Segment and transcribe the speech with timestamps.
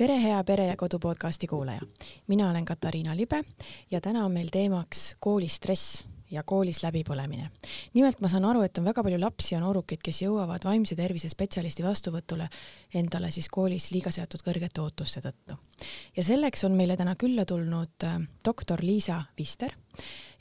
[0.00, 1.80] tere, hea Pere ja Kodu podcasti kuulaja.
[2.26, 3.44] mina olen Katariina Libe
[3.90, 7.50] ja täna on meil teemaks koolistress ja koolis läbipõlemine.
[7.94, 11.28] nimelt ma saan aru, et on väga palju lapsi ja noorukeid, kes jõuavad vaimse tervise
[11.28, 12.48] spetsialisti vastuvõtule
[12.94, 15.58] endale siis koolis liiga seatud kõrgete ootuste tõttu.
[16.16, 19.76] ja selleks on meile täna külla tulnud äh, doktor Liisa Vister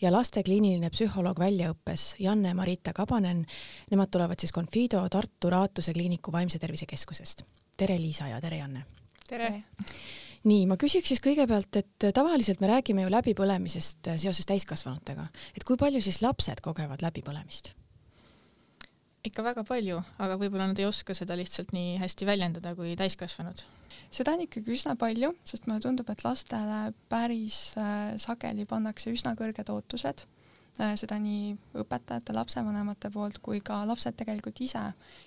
[0.01, 3.45] ja laste kliiniline psühholoog väljaõppes Janne-Marita Kabanen.
[3.91, 7.43] Nemad tulevad siis Confido Tartu Raatuse kliiniku vaimse tervise keskusest.
[7.77, 8.98] tere, Liisa ja tere, Janne!
[9.29, 9.49] Tere!
[10.47, 15.79] nii, ma küsiks siis kõigepealt, et tavaliselt me räägime ju läbipõlemisest seoses täiskasvanutega, et kui
[15.79, 17.75] palju siis lapsed kogevad läbipõlemist?
[19.27, 23.65] ikka väga palju, aga võib-olla nad ei oska seda lihtsalt nii hästi väljendada kui täiskasvanud.
[24.15, 29.35] seda on ikkagi üsna palju, sest mulle tundub, et lastele päris äh, sageli pannakse üsna
[29.37, 30.38] kõrged ootused Äh,
[30.79, 34.81] seda nii õpetajate, lapsevanemate poolt kui ka lapsed tegelikult ise,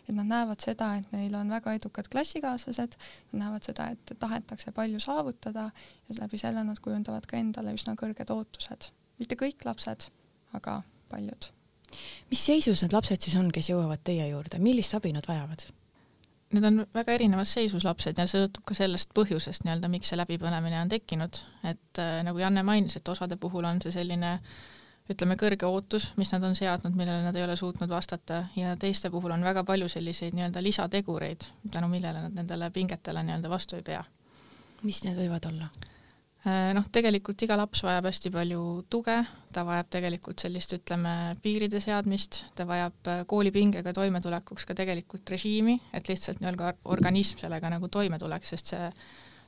[0.07, 2.97] et nad näevad seda, et neil on väga edukad klassikaaslased,
[3.33, 5.69] nad näevad seda, et tahetakse palju saavutada
[6.09, 8.91] ja läbi selle nad kujundavad ka endale üsna kõrged ootused.
[9.21, 10.09] mitte kõik lapsed,
[10.57, 11.53] aga paljud.
[12.31, 15.69] mis seisus need lapsed siis on, kes jõuavad teie juurde, millist abi nad vajavad?
[16.53, 20.19] Need on väga erinevas seisus lapsed ja see sõltub ka sellest põhjusest nii-öelda, miks see
[20.21, 24.57] läbipõlemine on tekkinud, et äh, nagu Janne mainis, et osade puhul on see selline äh,
[25.11, 29.11] ütleme, kõrge ootus, mis nad on seadnud, millele nad ei ole suutnud vastata ja teiste
[29.11, 33.87] puhul on väga palju selliseid nii-öelda lisategureid, tänu millele nad nendele pingetele nii-öelda vastu ei
[33.87, 34.05] pea.
[34.83, 35.69] mis need võivad olla?
[36.43, 39.15] Äh, noh, tegelikult iga laps vajab hästi palju tuge,
[39.55, 45.79] ta vajab tegelikult sellist, ütleme, piiride seadmist, ta vajab äh, koolipingega toimetulekuks ka tegelikult režiimi,
[45.95, 48.91] et lihtsalt nii-öelda organism sellega nagu toime tuleks, sest see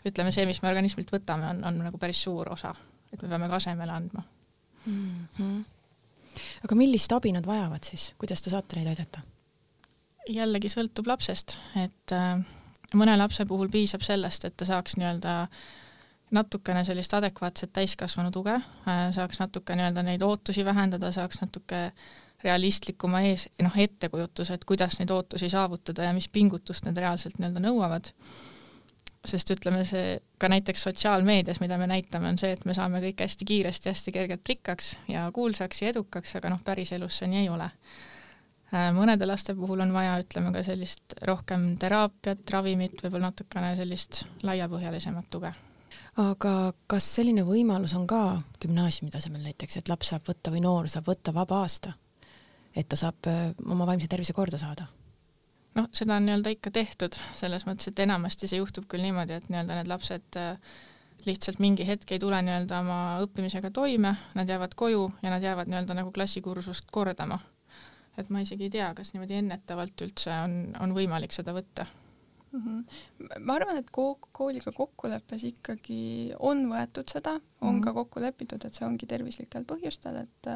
[0.07, 2.75] ütleme, see, mis me organismilt võtame, on, on nagu päris suur osa,
[3.11, 4.23] et me peame ka asemele andma
[4.87, 5.29] mm.
[5.39, 5.63] -hmm.
[6.65, 9.21] aga millist abi nad vajavad siis, kuidas te saate neid aidata?
[10.29, 12.39] jällegi sõltub lapsest, et äh,
[12.95, 15.35] mõne lapse puhul piisab sellest, et ta saaks nii-öelda
[16.35, 21.91] natukene sellist adekvaatset täiskasvanu tuge äh,, saaks natuke nii-öelda neid ootusi vähendada, saaks natuke
[22.45, 27.63] realistlikuma ees, noh, ettekujutuse, et kuidas neid ootusi saavutada ja mis pingutust need reaalselt nii-öelda
[27.64, 28.11] nõuavad
[29.24, 33.24] sest ütleme, see ka näiteks sotsiaalmeedias, mida me näitame, on see, et me saame kõik
[33.24, 37.52] hästi kiiresti, hästi kergelt rikkaks ja kuulsaks ja edukaks, aga noh, päriselus see nii ei
[37.52, 37.70] ole.
[38.74, 44.24] Äh, mõnede laste puhul on vaja, ütleme ka sellist rohkem teraapiat, ravimit, võib-olla natukene sellist
[44.46, 45.55] laiapõhjalisemat tuge.
[46.17, 50.89] aga kas selline võimalus on ka gümnaasiumi tasemel näiteks, et laps saab võtta või noor
[50.89, 51.95] saab võtta vaba aasta,
[52.74, 54.86] et ta saab äh, oma vaimse tervise korda saada?
[55.74, 59.48] Noh, seda on nii-öelda ikka tehtud, selles mõttes, et enamasti see juhtub küll niimoodi, et
[59.51, 60.77] nii-öelda need lapsed äh,
[61.27, 65.70] lihtsalt mingi hetk ei tule nii-öelda oma õppimisega toime, nad jäävad koju ja nad jäävad
[65.73, 67.39] nii-öelda nagu klassikursust kordama.
[68.18, 71.86] et ma isegi ei tea, kas niimoodi ennetavalt üldse on, on võimalik seda võtta
[72.55, 72.63] mm.
[72.63, 73.41] -hmm.
[73.41, 73.91] ma arvan, et
[74.33, 76.01] kooliga kokkuleppes ikkagi
[76.39, 77.85] on võetud seda, on mm -hmm.
[77.85, 80.51] ka kokku lepitud, et see ongi tervislikel põhjustel, et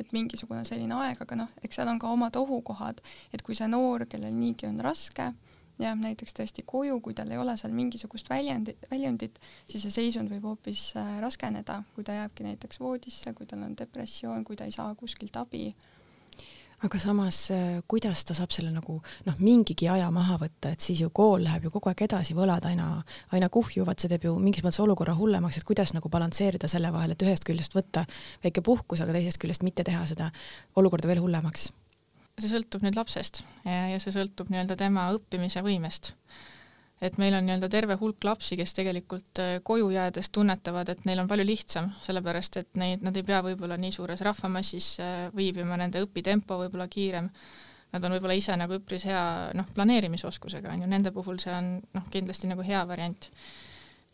[0.00, 3.00] et mingisugune selline aeg, aga noh, eks seal on ka omad ohukohad,
[3.32, 5.32] et kui see noor, kellel niigi on raske,
[5.78, 10.30] jääb näiteks tõesti koju, kui tal ei ole seal mingisugust väljundi, väljundit, siis see seisund
[10.30, 14.68] võib hoopis äh, raskeneda, kui ta jääbki näiteks voodisse, kui tal on depressioon, kui ta
[14.68, 15.74] ei saa kuskilt abi
[16.82, 21.02] aga samas, äh, kuidas ta saab selle nagu noh, mingigi aja maha võtta, et siis
[21.04, 22.88] ju kool läheb ju kogu aeg edasi, võlad aina,
[23.32, 27.14] aina kuhjuvad, see teeb ju mingis mõttes olukorra hullemaks, et kuidas nagu balansseerida selle vahel,
[27.14, 28.06] et ühest küljest võtta
[28.44, 30.32] väike puhkus, aga teisest küljest mitte teha seda
[30.76, 31.70] olukorda veel hullemaks?
[32.40, 36.14] see sõltub nüüd lapsest ja, ja see sõltub nii-öelda tema õppimise võimest
[37.02, 41.22] et meil on nii-öelda terve hulk lapsi, kes tegelikult äh, koju jäädes tunnetavad, et neil
[41.22, 45.78] on palju lihtsam, sellepärast et neid, nad ei pea võib-olla nii suures rahvamassis äh, viibima,
[45.80, 47.28] nende õpitempo võib-olla kiirem,
[47.92, 49.24] nad on võib-olla ise nagu üpris hea
[49.58, 53.28] noh, planeerimisoskusega, on ju, nende puhul see on noh, kindlasti nagu hea variant.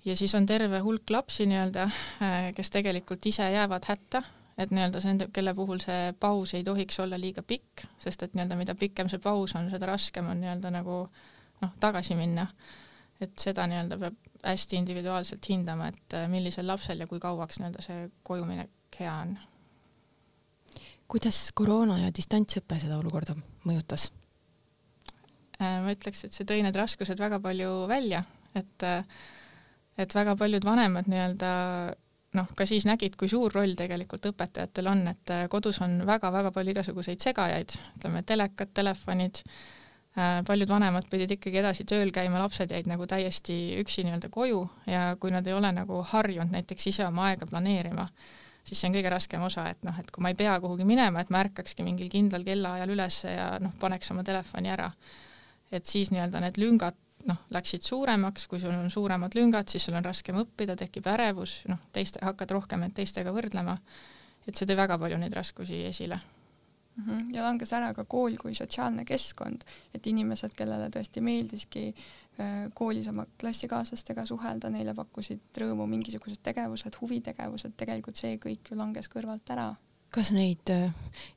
[0.05, 1.89] ja siis on terve hulk lapsi nii-öelda,
[2.25, 4.25] äh, kes tegelikult ise jäävad hätta,
[4.59, 8.57] et nii-öelda see kelle puhul see paus ei tohiks olla liiga pikk, sest et nii-öelda
[8.57, 11.03] mida pikem see paus on, seda raskem on nii-öelda nagu
[11.63, 12.47] noh, tagasi minna.
[13.21, 17.85] Et seda nii-öelda peab hästi individuaalselt hindama, et äh, millisel lapsel ja kui kauaks nii-öelda
[17.85, 19.37] see kojuminek hea on.
[21.09, 23.35] kuidas koroona ja distantsõpe seda olukorda
[23.67, 24.11] mõjutas?
[25.59, 28.23] Äh, ma ütleks, et see tõi need raskused väga palju välja,
[28.55, 29.03] et äh,
[29.99, 31.49] et väga paljud vanemad nii-öelda
[32.39, 36.75] noh, ka siis nägid, kui suur roll tegelikult õpetajatel on, et kodus on väga-väga palju
[36.75, 39.43] igasuguseid segajaid, ütleme telekad, telefonid
[40.47, 45.15] paljud vanemad pidid ikkagi edasi tööl käima, lapsed jäid nagu täiesti üksi nii-öelda koju ja
[45.21, 48.09] kui nad ei ole nagu harjunud näiteks ise oma aega planeerima,
[48.65, 51.23] siis see on kõige raskem osa, et noh, et kui ma ei pea kuhugi minema,
[51.23, 54.91] et ma ärkakski mingil kindlal kellaajal üles ja noh, paneks oma telefoni ära.
[55.73, 56.97] et siis nii-öelda need lüngad
[57.29, 61.63] noh, läksid suuremaks, kui sul on suuremad lüngad, siis sul on raskem õppida, tekib ärevus,
[61.69, 63.79] noh, teiste, hakkad rohkem end teistega võrdlema.
[64.49, 66.21] et see tõi väga palju neid raskusi esile.
[67.33, 69.65] Ja langes ära ka kool kui sotsiaalne keskkond,
[69.95, 76.99] et inimesed, kellele tõesti meeldiski äh, koolis oma klassikaaslastega suhelda, neile pakkusid rõõmu mingisugused tegevused,
[77.01, 79.75] huvitegevused, tegelikult see kõik ju langes kõrvalt ära.
[80.11, 80.91] kas neid äh,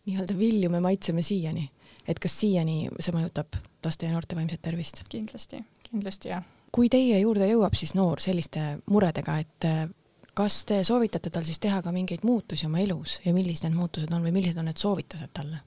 [0.08, 1.70] nii-öelda vilju me maitseme siiani?
[2.08, 5.04] et kas siiani see mõjutab laste ja noorte vaimset tervist?
[5.10, 5.64] kindlasti.
[5.90, 6.44] kindlasti jah.
[6.72, 9.88] kui teie juurde jõuab siis noor selliste muredega, et äh,
[10.34, 14.14] kas te soovitate tal siis teha ka mingeid muutusi oma elus ja millised need muutused
[14.14, 15.64] on või millised on need soovitused talle?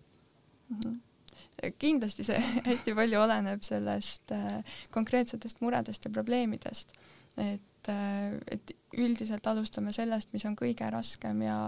[0.68, 0.78] Mm?
[0.80, 1.02] -hmm
[1.78, 6.92] kindlasti see hästi palju oleneb sellest äh, konkreetsetest muredest ja probleemidest,
[7.36, 11.58] et äh,, et üldiselt alustame sellest, mis on kõige raskem ja,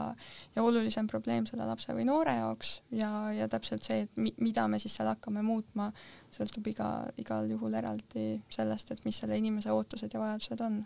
[0.55, 4.67] ja olulisem probleem selle lapse või noore jaoks ja, ja täpselt see, et mi, mida
[4.71, 5.91] me siis seal hakkame muutma,
[6.35, 6.91] sõltub iga,
[7.21, 10.85] igal juhul eraldi sellest, et mis selle inimese ootused ja vajadused on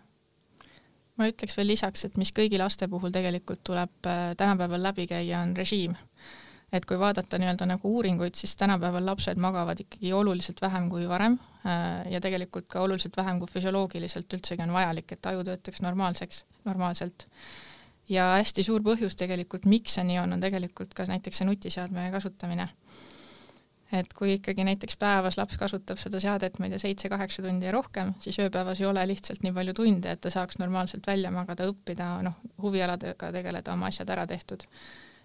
[1.17, 5.41] ma ütleks veel lisaks, et mis kõigi laste puhul tegelikult tuleb äh, tänapäeval läbi käia,
[5.41, 5.95] on režiim.
[6.71, 11.35] et kui vaadata nii-öelda nagu uuringuid, siis tänapäeval lapsed magavad ikkagi oluliselt vähem kui varem
[11.65, 16.45] äh, ja tegelikult ka oluliselt vähem kui füsioloogiliselt üldsegi on vajalik, et aju töötaks normaalseks,
[16.65, 17.27] normaalselt.
[18.09, 22.07] ja hästi suur põhjus tegelikult, miks see nii on, on tegelikult ka näiteks see nutiseadme
[22.11, 22.69] kasutamine
[23.91, 27.73] et kui ikkagi näiteks päevas laps kasutab seda seadet, ma ei tea, seitse-kaheksa tundi ja
[27.75, 31.67] rohkem, siis ööpäevas ei ole lihtsalt nii palju tunde, et ta saaks normaalselt välja magada,
[31.71, 34.67] õppida, noh, huvialadega tegeleda, oma asjad ära tehtud.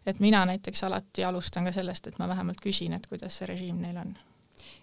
[0.06, 3.80] et mina näiteks alati alustan ka sellest, et ma vähemalt küsin, et kuidas see režiim
[3.82, 4.14] neil on.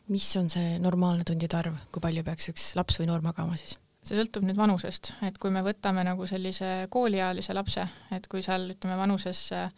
[0.07, 3.77] mis on see normaalne tundide arv, kui palju peaks üks laps või noor magama siis?
[4.03, 8.73] see sõltub nüüd vanusest, et kui me võtame nagu sellise kooliealise lapse, et kui seal
[8.75, 9.71] ütleme vanuses äh,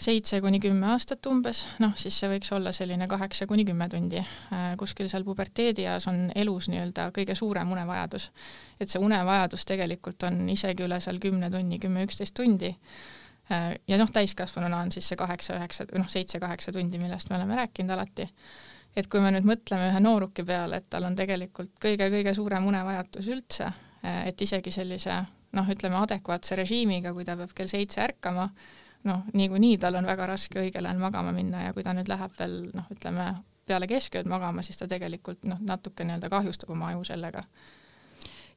[0.00, 4.20] seitse kuni kümme aastat umbes, noh siis see võiks olla selline kaheksa kuni kümme tundi.
[4.52, 8.30] Äh, kuskil seal puberteedieas on elus nii-öelda kõige suurem unevajadus.
[8.80, 12.74] et see unevajadus tegelikult on isegi üle seal kümne tunni, kümme-üksteist tundi.
[13.52, 17.96] Äh, ja noh, täiskasvanuna on siis see kaheksa-üheksa, noh seitse-kaheksa tundi, millest me oleme rääkinud
[17.96, 18.28] alati.
[18.96, 23.26] et kui me nüüd mõtleme ühe nooruki peale, et tal on tegelikult kõige-kõige suurem unevajadus
[23.28, 23.72] üldse,
[24.04, 25.22] äh, et isegi sellise
[25.56, 28.50] noh, ütleme adekvaatse režiimiga, kui ta peab kell seitse ärkama,
[29.04, 32.34] noh, niikuinii tal on väga raske õigel ajal magama minna ja kui ta nüüd läheb
[32.38, 33.32] veel noh, ütleme
[33.66, 37.42] peale keskööd magama, siis ta tegelikult noh, natuke nii-öelda kahjustab oma aju sellega.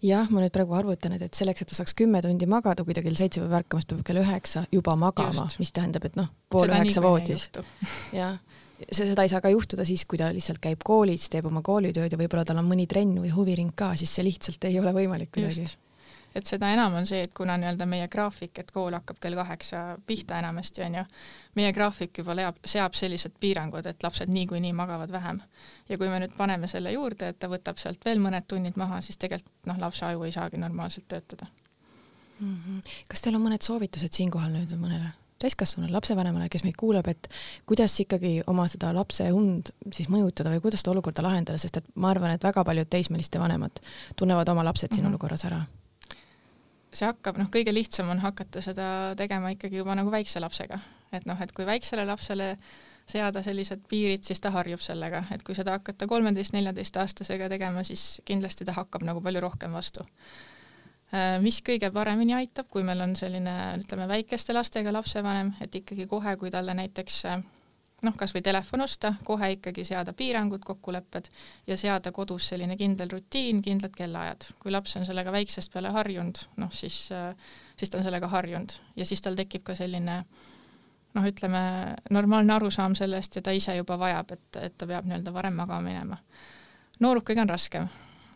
[0.06, 2.96] Jah, ma nüüd praegu arvutan, et, et selleks, et ta saaks kümme tundi magada, kui
[2.96, 6.16] ta kell seitse peab ärkama, siis ta peab kell üheksa juba magama, mis tähendab, et
[6.16, 7.50] noh, pool seda üheksa voodis.
[8.22, 8.38] jah,
[8.86, 12.16] see, seda ei saa ka juhtuda siis, kui ta lihtsalt käib koolis, teeb oma koolitööd
[12.16, 15.34] ja võib-olla tal on mõni trenn või huviring ka, siis see lihtsalt ei ole võimalik
[15.36, 15.68] kuidagi
[16.36, 19.84] et seda enam on see, et kuna nii-öelda meie graafik, et kool hakkab kell kaheksa
[20.08, 21.06] pihta enamasti, on ju,
[21.56, 25.42] meie graafik juba leab, seab sellised piirangud, et lapsed niikuinii magavad vähem.
[25.90, 29.02] ja kui me nüüd paneme selle juurde, et ta võtab sealt veel mõned tunnid maha,
[29.02, 31.48] siis tegelikult noh, lapse aju ei saagi normaalselt töötada
[32.40, 32.56] mm.
[32.56, 32.82] -hmm.
[33.08, 37.28] kas teil on mõned soovitused siinkohal nüüd mõnele täiskasvanule lapsevanemale, kes meid kuulab, et
[37.66, 41.86] kuidas ikkagi oma seda lapse und siis mõjutada või kuidas seda olukorda lahendada, sest et
[41.96, 43.80] ma arvan, et väga paljud teismeliste vanemad
[44.20, 45.16] tunnevad oma lapsed siin mm -hmm.
[45.16, 45.62] olukorras ära
[46.94, 48.86] see hakkab, noh, kõige lihtsam on hakata seda
[49.18, 50.80] tegema ikkagi juba nagu väikse lapsega,
[51.14, 52.56] et noh, et kui väiksele lapsele
[53.10, 58.68] seada sellised piirid, siis ta harjub sellega, et kui seda hakata kolmeteist-neljateistaastasega tegema, siis kindlasti
[58.68, 60.06] ta hakkab nagu palju rohkem vastu.
[61.10, 66.06] Äh, mis kõige paremini aitab, kui meil on selline, ütleme, väikeste lastega lapsevanem, et ikkagi
[66.10, 67.42] kohe, kui talle näiteks äh,
[68.06, 71.30] noh, kas või telefon osta, kohe ikkagi seada piirangud, kokkulepped
[71.68, 74.52] ja seada kodus selline kindel rutiin, kindlad kellaajad.
[74.60, 77.10] kui laps on sellega väiksest peale harjunud, noh siis,
[77.78, 80.24] siis ta on sellega harjunud ja siis tal tekib ka selline
[81.14, 81.62] noh, ütleme
[82.10, 85.82] normaalne arusaam sellest ja ta ise juba vajab, et, et ta peab nii-öelda varem magama
[85.82, 86.18] minema.
[87.00, 87.88] noorukiga on raskem,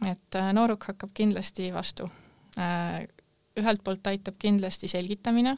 [0.10, 2.10] et äh, nooruk hakkab kindlasti vastu.
[2.58, 3.05] Äh,
[3.60, 5.58] ühelt poolt aitab kindlasti selgitamine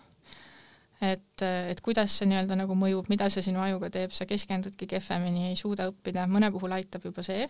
[1.01, 5.49] et, et kuidas see nii-öelda nagu mõjub, mida see sinu ajuga teeb, sa keskendudki kehvemini,
[5.49, 7.49] ei suuda õppida, mõne puhul aitab juba see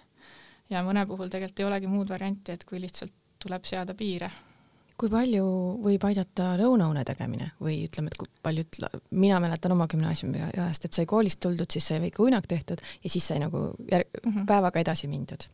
[0.69, 4.31] ja mõne puhul tegelikult ei olegi muud varianti, et kui lihtsalt tuleb seada piire.
[4.95, 5.43] kui palju
[5.83, 8.77] võib aidata lõunaune tegemine või ütleme, et kui paljud,
[9.11, 13.11] mina mäletan oma gümnaasiumi ajast, et sai koolist tuldud, siis sai väike uinak tehtud ja
[13.11, 14.45] siis sai nagu järg, mm -hmm.
[14.47, 15.49] päevaga edasi mindud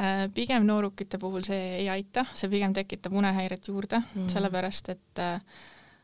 [0.00, 5.18] äh, pigem noorukite puhul see ei aita, see pigem tekitab unehäiret juurde mm, sellepärast et
[5.18, 5.40] äh,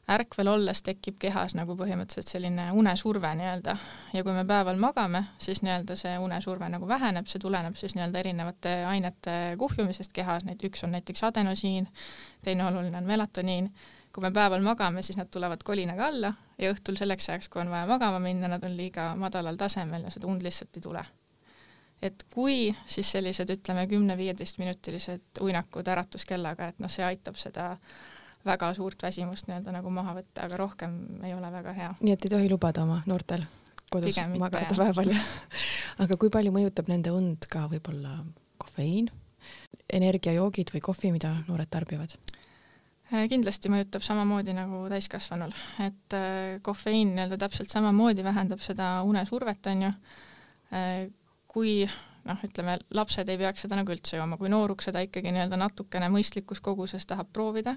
[0.09, 3.76] ärkvel olles tekib kehas nagu põhimõtteliselt selline unesurve nii-öelda
[4.14, 8.23] ja kui me päeval magame, siis nii-öelda see unesurve nagu väheneb, see tuleneb siis nii-öelda
[8.23, 11.88] erinevate ainete kuhjumisest kehas, neid üks on näiteks adenosiin,
[12.45, 13.73] teine oluline on melatoniin.
[14.12, 17.71] kui me päeval magame, siis nad tulevad kolinaga alla ja õhtul selleks ajaks, kui on
[17.71, 21.04] vaja magama minna, nad on liiga madalal tasemel ja seda und lihtsalt ei tule.
[22.02, 27.76] et kui, siis sellised ütleme kümne-viieteistminutilised uinakud äratuskellaga, et noh, see aitab seda
[28.47, 31.95] väga suurt väsimust nii-öelda nagu maha võtta, aga rohkem ei ole väga hea.
[32.01, 33.45] nii et ei tohi lubada oma noortel
[33.91, 35.13] kodus magada päeval
[36.03, 38.21] aga kui palju mõjutab nende und ka võib-olla
[38.61, 39.11] kofeiin,
[39.93, 42.15] energiajoogid või kohvi, mida noored tarbivad?
[43.11, 49.67] Äh, kindlasti mõjutab samamoodi nagu täiskasvanul, et äh, kofeiin nii-öelda täpselt samamoodi vähendab seda unesurvet,
[49.73, 49.91] on ju,
[50.77, 51.09] äh,
[51.51, 51.83] kui
[52.29, 56.11] noh, ütleme, lapsed ei peaks seda nagu üldse jooma, kui nooruk seda ikkagi nii-öelda natukene
[56.12, 57.77] mõistlikus koguses tahab proovida,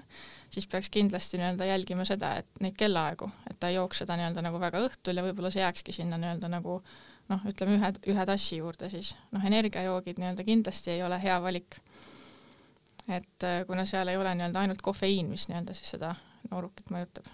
[0.52, 4.44] siis peaks kindlasti nii-öelda jälgima seda, et neid kellaaegu, et ta ei jooks seda nii-öelda
[4.44, 6.80] nagu väga õhtul ja võib-olla see jääkski sinna nii-öelda nagu
[7.32, 9.14] noh, ütleme ühe, ühe tassi juurde siis.
[9.32, 11.80] noh, energiajoogid nii-öelda kindlasti ei ole hea valik.
[13.08, 16.14] et äh, kuna seal ei ole nii-öelda ainult kofeiin, mis nii-öelda siis seda
[16.50, 17.28] noorukit mõjutab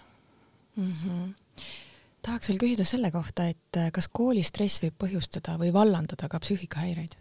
[0.75, 0.93] mm.
[1.03, 1.89] -hmm
[2.25, 7.17] tahaks veel küsida selle kohta, et äh, kas koolistress võib põhjustada või vallandada ka psüühikahäireid?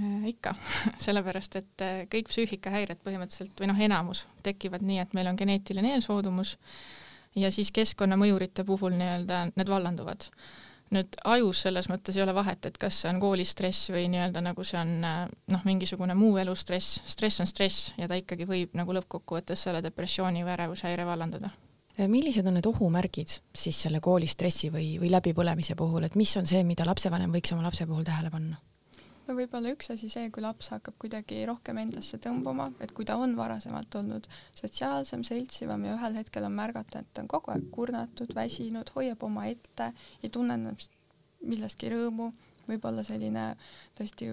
[0.00, 0.54] Äh, ikka,
[1.06, 5.94] sellepärast et äh, kõik psüühikahäired põhimõtteliselt või noh, enamus tekivad nii, et meil on geneetiline
[5.96, 6.56] eelsoodumus
[7.38, 10.30] ja siis keskkonnamõjurite puhul nii-öelda need vallanduvad.
[10.94, 14.64] nüüd ajus selles mõttes ei ole vahet, et kas see on koolistress või nii-öelda nagu
[14.64, 19.66] see on noh, mingisugune muu elustress, stress on stress ja ta ikkagi võib nagu lõppkokkuvõttes
[19.66, 21.50] selle depressiooni või ärevushäire vallandada
[21.98, 26.64] millised on need ohumärgid siis selle koolistressi või, või läbipõlemise puhul, et mis on see,
[26.66, 28.60] mida lapsevanem võiks oma lapse puhul tähele panna?
[29.24, 33.16] no võib-olla üks asi see, kui laps hakkab kuidagi rohkem endasse tõmbuma, et kui ta
[33.20, 37.70] on varasemalt olnud sotsiaalsem, seltsivam ja ühel hetkel on märgata, et ta on kogu aeg
[37.74, 40.92] kurnatud, väsinud, hoiab oma ette, ei tunne ennast
[41.44, 42.32] millestki rõõmu,
[42.68, 43.52] võib-olla selline
[43.98, 44.32] tõesti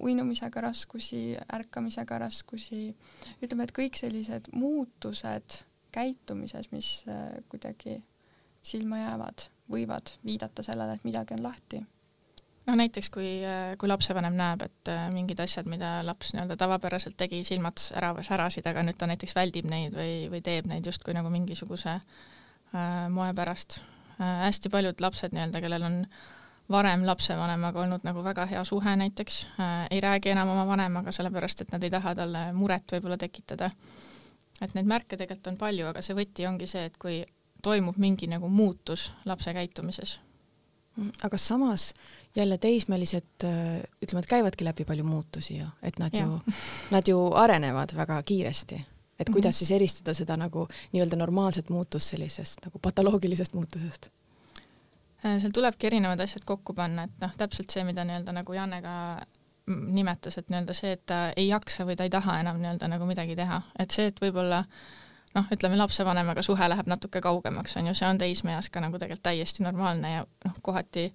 [0.00, 2.94] uinumisega raskusi, ärkamisega raskusi,
[3.42, 8.00] ütleme, et kõik sellised muutused käitumises, mis äh, kuidagi
[8.62, 11.82] silma jäävad, võivad viidata sellele, et midagi on lahti.
[12.66, 17.16] no näiteks, kui, äh, kui lapsevanem näeb, et äh, mingid asjad, mida laps nii-öelda tavapäraselt
[17.16, 21.16] tegi, silmad ära, särasid, aga nüüd ta näiteks väldib neid või, või teeb neid justkui
[21.16, 23.80] nagu mingisuguse äh, moe pärast
[24.18, 24.44] äh,.
[24.46, 26.04] hästi paljud lapsed nii-öelda, kellel on
[26.70, 31.64] varem lapsevanemaga olnud nagu väga hea suhe näiteks äh,, ei räägi enam oma vanemaga, sellepärast
[31.64, 33.72] et nad ei taha talle muret võib-olla tekitada
[34.60, 37.22] et neid märke tegelikult on palju, aga see võti ongi see, et kui
[37.62, 40.18] toimub mingi nagu muutus lapse käitumises.
[40.96, 41.94] Mm, aga samas
[42.36, 43.44] jälle teismelised
[44.02, 46.24] ütleme, et käivadki läbi palju muutusi ju, et nad ja.
[46.26, 46.54] ju,
[46.94, 48.86] nad ju arenevad väga kiiresti.
[49.20, 49.32] et mhm.
[49.32, 49.58] kuidas mm -hmm.
[49.58, 54.08] siis eristada seda nagu nii-öelda normaalset muutust sellisest nagu patoloogilisest muutusest?
[55.24, 58.82] Äh, seal tulebki erinevad asjad kokku panna, et noh, täpselt see, mida nii-öelda nagu Janne
[58.82, 58.94] ka
[59.66, 63.06] nimetas, et nii-öelda see, et ta ei jaksa või ta ei taha enam nii-öelda nagu
[63.06, 64.64] midagi teha, et see, et võib-olla
[65.34, 69.28] noh, ütleme lapsevanemaga suhe läheb natuke kaugemaks, on ju, see on teismeeas ka nagu tegelikult
[69.28, 71.10] täiesti normaalne ja noh, kohati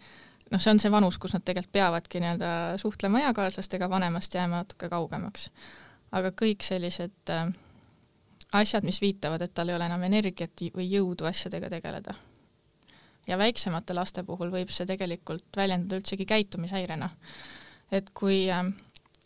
[0.52, 4.90] noh, see on see vanus, kus nad tegelikult peavadki nii-öelda suhtlema eakaaslastega, vanemast jääma natuke
[4.90, 5.50] kaugemaks.
[6.16, 7.50] aga kõik sellised äh,
[8.54, 12.16] asjad, mis viitavad, et tal ei ole enam energiat või jõudu asjadega tegeleda.
[13.28, 17.10] ja väiksemate laste puhul võib see tegelikult väljendada üldsegi käitumishäirena
[17.92, 18.74] et kui ähm,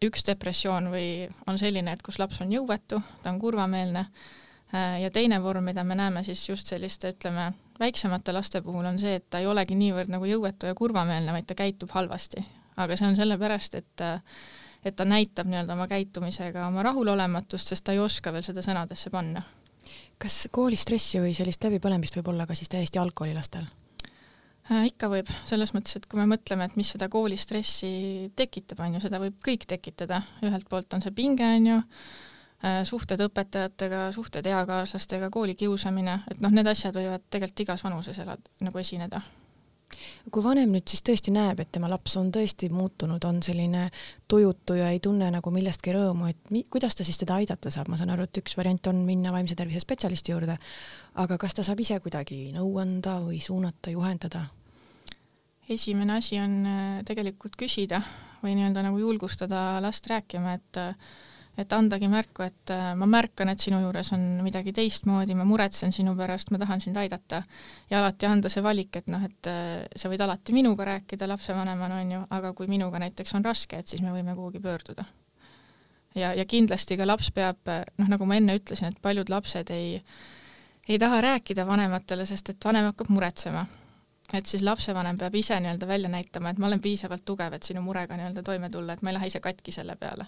[0.04, 1.08] üks depressioon või
[1.48, 5.84] on selline, et kus laps on jõuetu, ta on kurvameelne äh, ja teine vorm, mida
[5.84, 9.76] me näeme siis just selliste, ütleme, väiksemate laste puhul on see, et ta ei olegi
[9.76, 12.46] niivõrd nagu jõuetu ja kurvameelne, vaid ta käitub halvasti.
[12.80, 14.22] aga see on sellepärast, et äh,
[14.86, 19.12] et ta näitab nii-öelda oma käitumisega oma rahulolematust, sest ta ei oska veel seda sõnadesse
[19.12, 19.44] panna.
[20.18, 23.68] kas koolistressi või sellist läbipõlemist võib olla ka siis täiesti algkoolilastel?
[24.70, 29.00] Äh, ikka võib, selles mõttes, et kui me mõtleme, et mis seda koolistressi tekitab, on
[29.00, 31.78] ju, seda võib kõik tekitada, ühelt poolt on see pinge, on ju,
[32.62, 38.58] äh, suhted õpetajatega, suhted eakaaslastega, koolikiusamine, et noh, need asjad võivad tegelikult igas vanuses elada,
[38.62, 39.24] nagu esineda.
[40.30, 43.88] kui vanem nüüd siis tõesti näeb, et tema laps on tõesti muutunud, on selline
[44.30, 47.90] tujutu ja ei tunne nagu millestki rõõmu, et mi-, kuidas ta siis teda aidata saab,
[47.90, 50.60] ma saan aru, et üks variant on minna vaimse tervise spetsialisti juurde,
[51.16, 54.46] aga kas ta saab ise kuidagi nõu anda või suunata, juhendada?
[55.70, 58.02] Esimene asi on äh, tegelikult küsida
[58.44, 60.84] või nii-öelda nagu julgustada last rääkima, et
[61.60, 65.92] et andagi märku, et äh, ma märkan, et sinu juures on midagi teistmoodi, ma muretsen
[65.92, 67.42] sinu pärast, ma tahan sind aidata.
[67.90, 72.00] ja alati anda see valik, et noh, et äh, sa võid alati minuga rääkida lapsevanemana,
[72.00, 75.04] on ju, aga kui minuga näiteks on raske, et siis me võime kuhugi pöörduda.
[76.16, 77.60] ja, ja kindlasti ka laps peab,
[77.98, 80.02] noh, nagu ma enne ütlesin, et paljud lapsed ei
[80.90, 83.68] ei taha rääkida vanematele, sest et vanem hakkab muretsema
[84.34, 87.82] et siis lapsevanem peab ise nii-öelda välja näitama, et ma olen piisavalt tugev, et sinu
[87.82, 90.28] murega nii-öelda toime tulla, et ma ei lähe ise katki selle peale.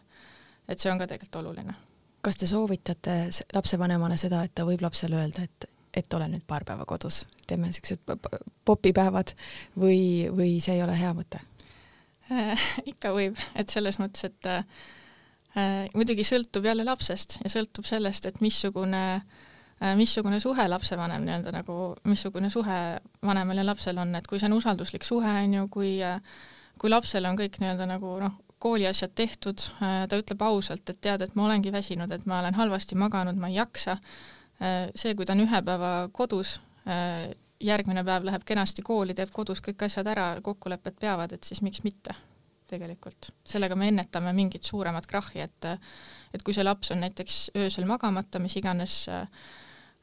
[0.67, 1.73] et see on ka tegelikult oluline.
[2.21, 3.17] kas te soovitate
[3.53, 7.69] lapsevanemale seda, et ta võib lapsele öelda, et, et ole nüüd paar päeva kodus, teeme
[7.69, 8.01] niisugused
[8.65, 9.35] popipäevad
[9.77, 11.41] või, või see ei ole hea mõte?
[12.91, 18.41] ikka võib, et selles mõttes, et äh, muidugi sõltub jälle lapsest ja sõltub sellest, et
[18.41, 19.49] missugune äh,,
[19.97, 22.79] missugune suhe lapsevanem nii-öelda nagu, missugune suhe
[23.25, 26.19] vanemal ja lapsel on, et kui see on usalduslik suhe, on ju, kui äh,
[26.81, 31.21] kui lapsel on kõik nii-öelda nagu noh, kooliasjad tehtud, äh, ta ütleb ausalt, et tead,
[31.25, 33.97] et ma olengi väsinud, et ma olen halvasti maganud, ma ei jaksa,
[34.61, 36.59] äh, see, kui ta on ühe päeva kodus,
[36.89, 37.29] äh,
[37.61, 41.83] järgmine päev läheb kenasti kooli, teeb kodus kõik asjad ära, kokkulepped peavad, et siis miks
[41.85, 42.17] mitte
[42.71, 43.33] tegelikult.
[43.45, 45.65] sellega me ennetame mingit suuremat krahhi, et
[46.33, 49.09] et kui see laps on näiteks öösel magamata, mis iganes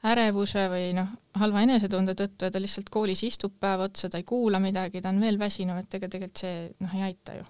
[0.07, 4.26] ärevuse või noh, halva enesetunde tõttu ja ta lihtsalt koolis istub päev otsa, ta ei
[4.26, 7.47] kuula midagi, ta on veel väsinud, et ega tegelikult see noh, ei aita ju.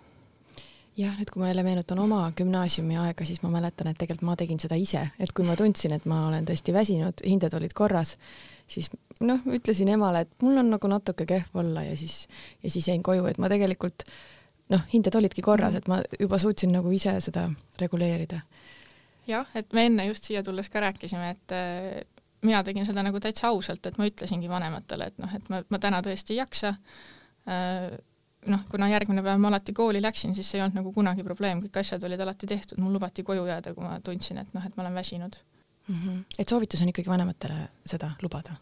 [0.99, 4.35] Jah, nüüd kui ma jälle meenutan oma gümnaasiumi aega, siis ma mäletan, et tegelikult ma
[4.41, 8.17] tegin seda ise, et kui ma tundsin, et ma olen tõesti väsinud, hinded olid korras,
[8.67, 8.89] siis
[9.23, 12.25] noh, ütlesin emale, et mul on nagu natuke kehv olla ja siis,
[12.65, 14.03] ja siis jäin koju, et ma tegelikult
[14.75, 17.47] noh, hinded olidki korras, et ma juba suutsin nagu ise seda
[17.79, 18.41] reguleerida.
[19.29, 21.59] jah, et me enne just siia tulles ka rääkisime, et
[22.43, 25.81] mina tegin seda nagu täitsa ausalt, et ma ütlesingi vanematele, et noh, et ma, ma
[25.83, 27.97] täna tõesti ei jaksa äh,
[28.47, 31.63] noh, kuna järgmine päev ma alati kooli läksin, siis see ei olnud nagu kunagi probleem,
[31.65, 34.77] kõik asjad olid alati tehtud, mul lubati koju jääda, kui ma tundsin, et noh, et
[34.77, 35.37] ma olen väsinud
[35.89, 35.95] mm.
[35.95, 36.25] -hmm.
[36.39, 38.57] et soovitus on ikkagi vanematele seda lubada?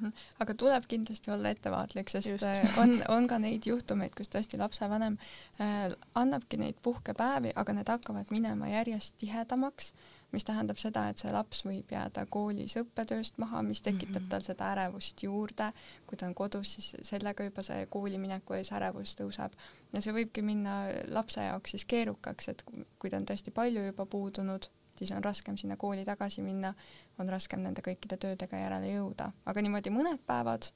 [0.00, 0.12] Mhm.
[0.40, 2.44] aga tuleb kindlasti olla ettevaatlik, sest Just.
[2.44, 5.18] Äh, on, on ka neid juhtumeid, kus tõesti lapsevanem
[5.60, 9.92] äh, annabki neid puhkepäevi, aga need hakkavad minema järjest tihedamaks
[10.32, 14.30] mis tähendab seda, et see laps võib jääda koolis õppetööst maha, mis tekitab mhm.
[14.32, 15.70] tal seda ärevust juurde.
[16.06, 19.56] kui ta on kodus, siis sellega juba see koolimineku ees ärevus tõuseb
[19.92, 22.62] ja see võibki minna lapse jaoks siis keerukaks, et
[22.98, 26.74] kui ta on tõesti palju juba puudunud, siis on raskem sinna kooli tagasi minna,
[27.18, 30.70] on raskem nende kõikide töödega järele jõuda, aga niimoodi mõned päevad,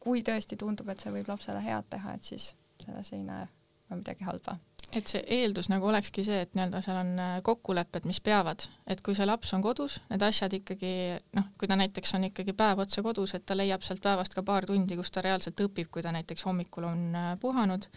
[0.00, 2.52] kui tõesti tundub, et see võib lapsele head teha, et siis
[2.84, 3.48] selles ei näe
[3.88, 4.58] ma midagi halba
[4.98, 9.00] et see eeldus nagu olekski see, et nii-öelda seal on äh, kokkulepped, mis peavad, et
[9.04, 10.92] kui see laps on kodus, need asjad ikkagi
[11.36, 14.44] noh, kui ta näiteks on ikkagi päev otsa kodus, et ta leiab sealt päevast ka
[14.46, 17.88] paar tundi, kus ta reaalselt õpib, kui ta näiteks hommikul on äh, puhanud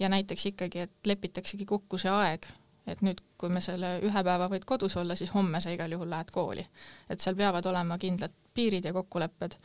[0.00, 2.48] ja näiteks ikkagi, et lepitaksegi kokku see aeg,
[2.90, 6.10] et nüüd, kui me selle ühe päeva võid kodus olla, siis homme sa igal juhul
[6.10, 6.66] lähed kooli.
[7.08, 9.56] et seal peavad olema kindlad piirid ja kokkulepped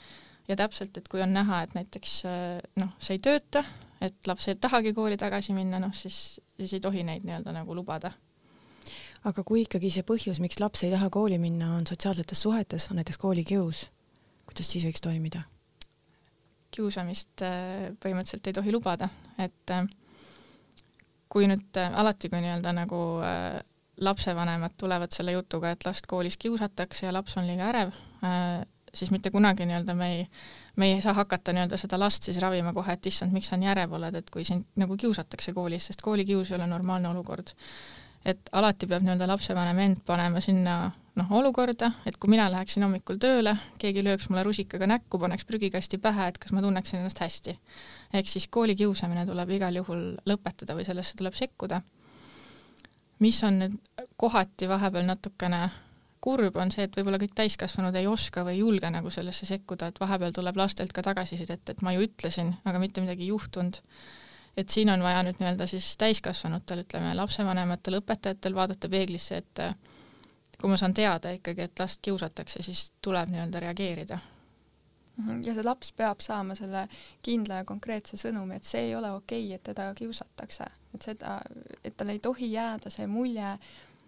[0.47, 3.63] ja täpselt, et kui on näha, et näiteks äh, noh, see ei tööta,
[4.01, 7.75] et laps ei tahagi kooli tagasi minna, noh siis, siis ei tohi neid nii-öelda nagu
[7.75, 8.11] lubada.
[9.25, 13.01] aga kui ikkagi see põhjus, miks laps ei taha kooli minna, on sotsiaalsetes suhetes, on
[13.01, 13.87] näiteks koolikius,
[14.45, 15.43] kuidas siis võiks toimida?
[16.71, 19.87] kiusamist äh, põhimõtteliselt ei tohi lubada, et äh,
[21.31, 22.99] kui nüüd äh, alati, kui nii-öelda nagu
[23.97, 27.95] lapsevanemad tulevad selle jutuga, et last koolis kiusatakse ja laps on liiga ärev,
[28.97, 30.27] siis mitte kunagi nii-öelda me ei
[30.77, 33.69] me ei saa hakata nii-öelda seda last siis ravima kohe, et issand, miks sa nii
[33.73, 37.53] ärev oled, et kui sind nagu kiusatakse koolis, sest koolikius ei ole normaalne olukord.
[38.25, 43.17] et alati peab nii-öelda lapsevanem end panema sinna noh, olukorda, et kui mina läheksin hommikul
[43.21, 47.57] tööle, keegi lööks mulle rusikaga näkku, paneks prügikasti pähe, et kas ma tunneksin ennast hästi.
[48.13, 51.81] ehk siis koolikiusamine tuleb igal juhul lõpetada või sellesse tuleb sekkuda.
[53.19, 53.77] mis on nüüd
[54.17, 55.69] kohati vahepeal natukene
[56.27, 59.91] kurb on see, et võib-olla kõik täiskasvanud ei oska või ei julge nagu sellesse sekkuda,
[59.91, 63.79] et vahepeal tuleb lastelt ka tagasisidet, et ma ju ütlesin, aga mitte midagi ei juhtunud.
[64.57, 69.61] et siin on vaja nüüd nii-öelda siis täiskasvanutel, ütleme lapsevanematel, õpetajatel vaadata peeglisse, et
[70.57, 74.17] kui ma saan teada ikkagi, et last kiusatakse, siis tuleb nii-öelda reageerida.
[75.17, 76.87] Mhm, ja see laps peab saama selle
[77.25, 81.37] kindla ja konkreetse sõnumi, et see ei ole okei okay,, et teda kiusatakse, et seda,
[81.83, 83.55] et tal ei tohi jääda see mulje,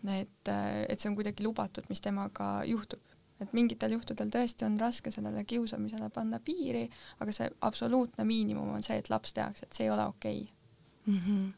[0.07, 0.51] et,
[0.89, 3.01] et see on kuidagi lubatud, mis temaga juhtub.
[3.39, 6.89] et mingitel juhtudel tõesti on raske sellele kiusamisele panna piiri,
[7.23, 11.13] aga see absoluutne miinimum on see, et laps teaks, et see ei ole okei okay.
[11.13, 11.19] mm.
[11.25, 11.49] -hmm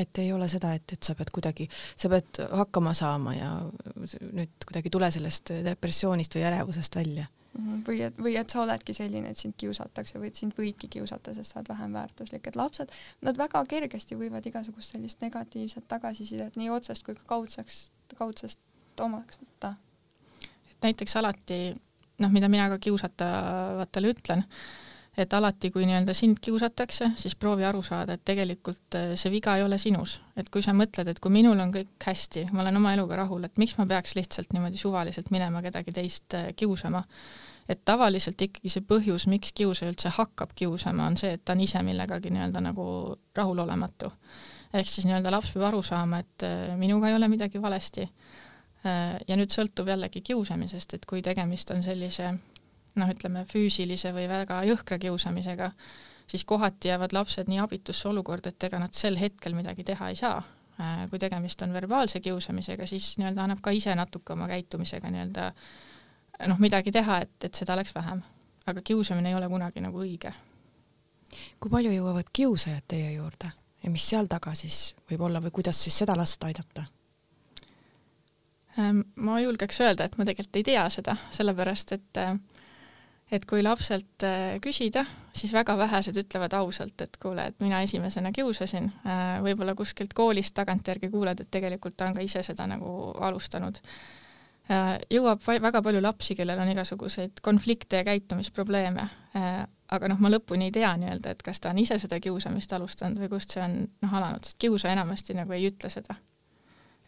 [0.00, 3.50] et ei ole seda, et, et sa pead kuidagi, sa pead hakkama saama ja
[4.32, 7.26] nüüd kuidagi tule sellest depressioonist või ärevusest välja.
[7.86, 11.34] Või et, või et sa oledki selline, et sind kiusatakse või et sind võibki kiusata,
[11.36, 16.58] sest sa oled vähem väärtuslik, et lapsed, nad väga kergesti võivad igasugust sellist negatiivset tagasisidet
[16.60, 17.80] nii otsest kui ka kaudseks,
[18.18, 18.58] kaudsest
[19.00, 19.74] omaks võtta.
[20.42, 21.60] et näiteks alati
[22.22, 24.44] noh, mida mina ka kiusatavatele ütlen,
[25.16, 29.56] et alati, kui nii-öelda sind kiusatakse, siis proovi aru saada, et tegelikult eh, see viga
[29.56, 30.20] ei ole sinus.
[30.36, 33.44] et kui sa mõtled, et kui minul on kõik hästi, ma olen oma eluga rahul,
[33.46, 37.04] et miks ma peaks lihtsalt niimoodi suvaliselt minema kedagi teist eh, kiusama.
[37.68, 41.62] et tavaliselt ikkagi see põhjus, miks kiusaja üldse hakkab kiusama, on see, et ta on
[41.64, 42.86] ise millegagi nii-öelda nagu
[43.36, 44.10] rahulolematu.
[44.74, 48.08] ehk siis nii-öelda laps peab aru saama, et eh, minuga ei ole midagi valesti.
[48.84, 52.34] ja nüüd sõltub jällegi kiusamisest, et kui tegemist on sellise
[53.00, 55.70] noh, ütleme füüsilise või väga jõhkra kiusamisega,
[56.30, 60.20] siis kohati jäävad lapsed nii abitusse olukorda, et ega nad sel hetkel midagi teha ei
[60.20, 60.42] saa.
[60.80, 65.50] Äh, kui tegemist on verbaalse kiusamisega, siis nii-öelda annab ka ise natuke oma käitumisega nii-öelda
[66.50, 68.22] noh, midagi teha, et, et seda oleks vähem.
[68.66, 70.32] aga kiusamine ei ole kunagi nagu õige.
[71.60, 73.50] kui palju jõuavad kiusajad teie juurde
[73.84, 76.86] ja mis seal taga siis võib olla või kuidas siis seda last aidata?
[78.78, 82.34] Ähm, ma julgeks öelda, et ma tegelikult ei tea seda, sellepärast et äh,
[83.34, 88.32] et kui lapselt äh, küsida, siis väga vähesed ütlevad ausalt, et kuule, et mina esimesena
[88.34, 93.12] kiusasin, äh, võib-olla kuskilt koolist tagantjärgi kuuled, et tegelikult ta on ka ise seda nagu
[93.20, 93.80] alustanud.
[95.12, 99.02] jõuab väga palju lapsi, kellel on igasuguseid konflikte ja käitumisprobleeme,
[99.92, 103.20] aga noh, ma lõpuni ei tea nii-öelda, et kas ta on ise seda kiusamist alustanud
[103.20, 106.16] või kust see on noh, alanud, sest kiusaja enamasti nagu ei ütle seda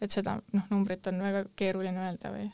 [0.01, 2.47] et seda noh, numbrit on väga keeruline öelda või.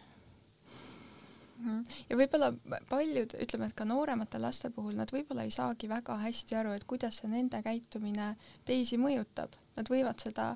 [2.08, 2.52] Ja võib-olla
[2.90, 6.86] paljud, ütleme, et ka nooremate laste puhul nad võib-olla ei saagi väga hästi aru, et
[6.88, 8.34] kuidas see nende käitumine
[8.68, 9.56] teisi mõjutab.
[9.72, 10.50] Nad võivad seda,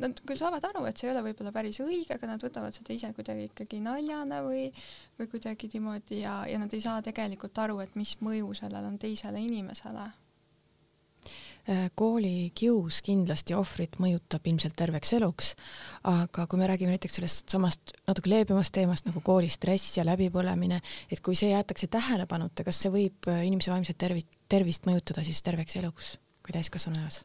[0.00, 2.94] nad küll saavad aru, et see ei ole võib-olla päris õige, aga nad võtavad seda
[2.96, 4.70] ise kuidagi ikkagi naljana või,
[5.18, 8.96] või kuidagi niimoodi ja, ja nad ei saa tegelikult aru, et mis mõju sellel on
[9.02, 10.08] teisele inimesele
[11.94, 15.52] koolikius kindlasti ohvrit mõjutab ilmselt terveks eluks,
[16.10, 21.22] aga kui me räägime näiteks sellest samast natuke leebemast teemast nagu koolistress ja läbipõlemine, et
[21.22, 25.78] kui see jäetakse tähelepanuta, kas see võib äh, inimese vaimset tervi-, tervist mõjutada siis terveks
[25.78, 27.22] eluks kui täiskasvanu eas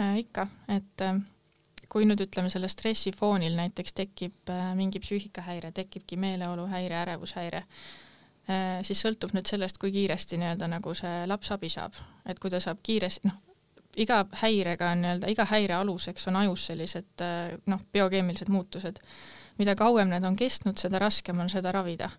[0.00, 0.18] äh,?
[0.24, 1.16] ikka, et äh,
[1.88, 8.78] kui nüüd ütleme, selle stressi foonil näiteks tekib äh, mingi psüühikahäire, tekibki meeleoluhäire, ärevushäire äh,,
[8.84, 11.96] siis sõltub nüüd sellest, kui kiiresti nii-öelda nagu see laps abi saab,
[12.28, 13.47] et kui ta saab kiiresti, noh,
[13.98, 19.02] iga häirega nii-öelda, iga häire aluseks on ajus sellised äh, noh, biokeemilised muutused.
[19.58, 22.10] mida kauem need on kestnud, seda raskem on seda ravida.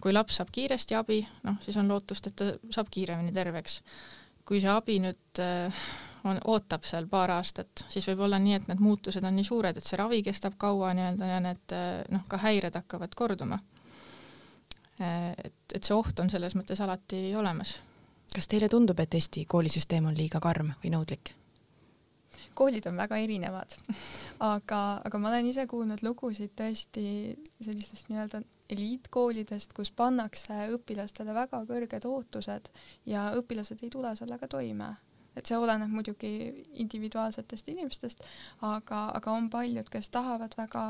[0.00, 3.80] kui laps saab kiiresti abi, noh, siis on lootust, et ta saab kiiremini terveks.
[4.44, 5.82] kui see abi nüüd äh,
[6.24, 9.76] on, ootab seal paar aastat, siis võib olla nii, et need muutused on nii suured,
[9.76, 13.58] et see ravi kestab kaua nii-öelda ja need äh, noh, ka häired hakkavad korduma.
[14.98, 17.76] et, et see oht on selles mõttes alati olemas
[18.34, 21.34] kas teile tundub, et Eesti koolisüsteem on liiga karm või nõudlik?
[22.58, 23.74] koolid on väga erinevad,
[24.52, 27.04] aga, aga ma olen ise kuulnud lugusid tõesti
[27.62, 28.42] sellistest nii-öelda
[28.74, 32.70] eliitkoolidest, kus pannakse õpilastele väga kõrged ootused
[33.08, 34.96] ja õpilased ei tule sellega toime.
[35.38, 36.28] et see oleneb muidugi
[36.82, 38.24] individuaalsetest inimestest,
[38.66, 40.82] aga, aga on paljud, kes tahavad väga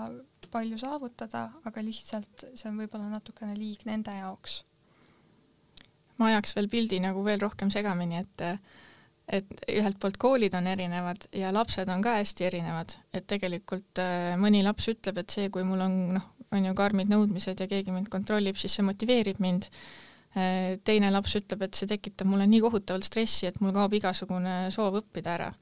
[0.51, 4.62] palju saavutada, aga lihtsalt see on võib-olla natukene liig nende jaoks
[6.18, 8.46] ma ajaks veel pildi nagu veel rohkem segamini, et
[9.28, 14.33] et ühelt poolt koolid on erinevad ja lapsed on ka hästi erinevad, et tegelikult äh,
[14.40, 17.92] mõni laps ütleb, et see, kui mul on noh, on ju karmid nõudmised ja keegi
[17.92, 19.68] mind kontrollib, siis see motiveerib mind.
[20.37, 24.57] Äh, teine laps ütleb, et see tekitab mulle nii kohutavalt stressi, et mul kaob igasugune
[24.72, 25.52] soov õppida ära.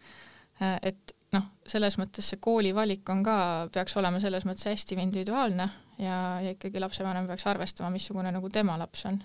[0.63, 3.39] Äh, et noh, selles mõttes see koolivalik on ka,
[3.75, 8.79] peaks olema selles mõttes hästi individuaalne ja, ja ikkagi lapsevanem peaks arvestama, missugune nagu tema
[8.79, 9.19] laps on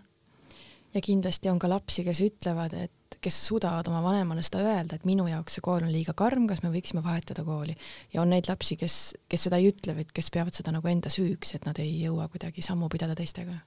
[0.94, 5.06] ja kindlasti on ka lapsi, kes ütlevad, et kes suudavad oma vanemale seda öelda, et
[5.06, 7.76] minu jaoks see kool on liiga karm, kas me võiksime vahetada kooli.
[8.14, 8.98] ja on neid lapsi, kes,
[9.30, 12.28] kes seda ei ütle, vaid kes peavad seda nagu enda süüks, et nad ei jõua
[12.32, 13.60] kuidagi sammu pidada teistega.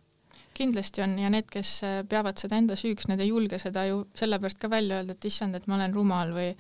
[0.55, 4.59] kindlasti on ja need, kes peavad seda enda süüks, need ei julge seda ju sellepärast
[4.59, 6.53] ka välja öelda, et issand, et ma olen rumal või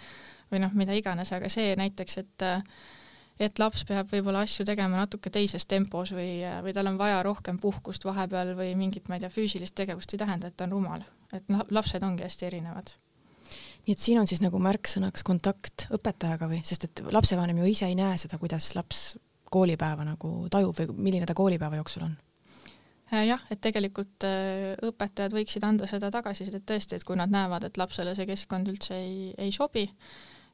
[0.53, 2.63] või noh, mida iganes, aga see näiteks, et äh,
[3.41, 7.59] et laps peab võib-olla asju tegema natuke teises tempos või, või tal on vaja rohkem
[7.63, 11.07] puhkust vahepeal või mingit, ma ei tea, füüsilist tegevust ei tähenda, et ta on rumal.
[11.35, 12.95] et lapsed ongi hästi erinevad.
[13.87, 17.87] nii et siin on siis nagu märksõnaks kontakt õpetajaga või, sest et lapsevanem ju ise
[17.87, 19.17] ei näe seda, kuidas laps
[19.51, 22.15] koolipäeva nagu tajub või milline ta koolipäeva jooksul on?
[23.13, 27.67] Äh, jah, et tegelikult äh, õpetajad võiksid anda seda tagasisidet tõesti, et kui nad näevad,
[27.67, 29.85] et lapsele see keskkond üldse ei, ei sobi,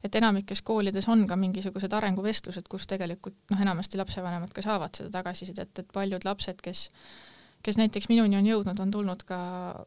[0.03, 5.11] et enamikes koolides on ka mingisugused arenguvestlused, kus tegelikult noh, enamasti lapsevanemad ka saavad seda
[5.19, 6.89] tagasisidet, et paljud lapsed, kes
[7.63, 9.39] kes näiteks minuni on jõudnud, on tulnud ka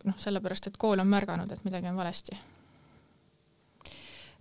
[0.06, 2.36] noh, sellepärast, et kool on märganud, et midagi on valesti.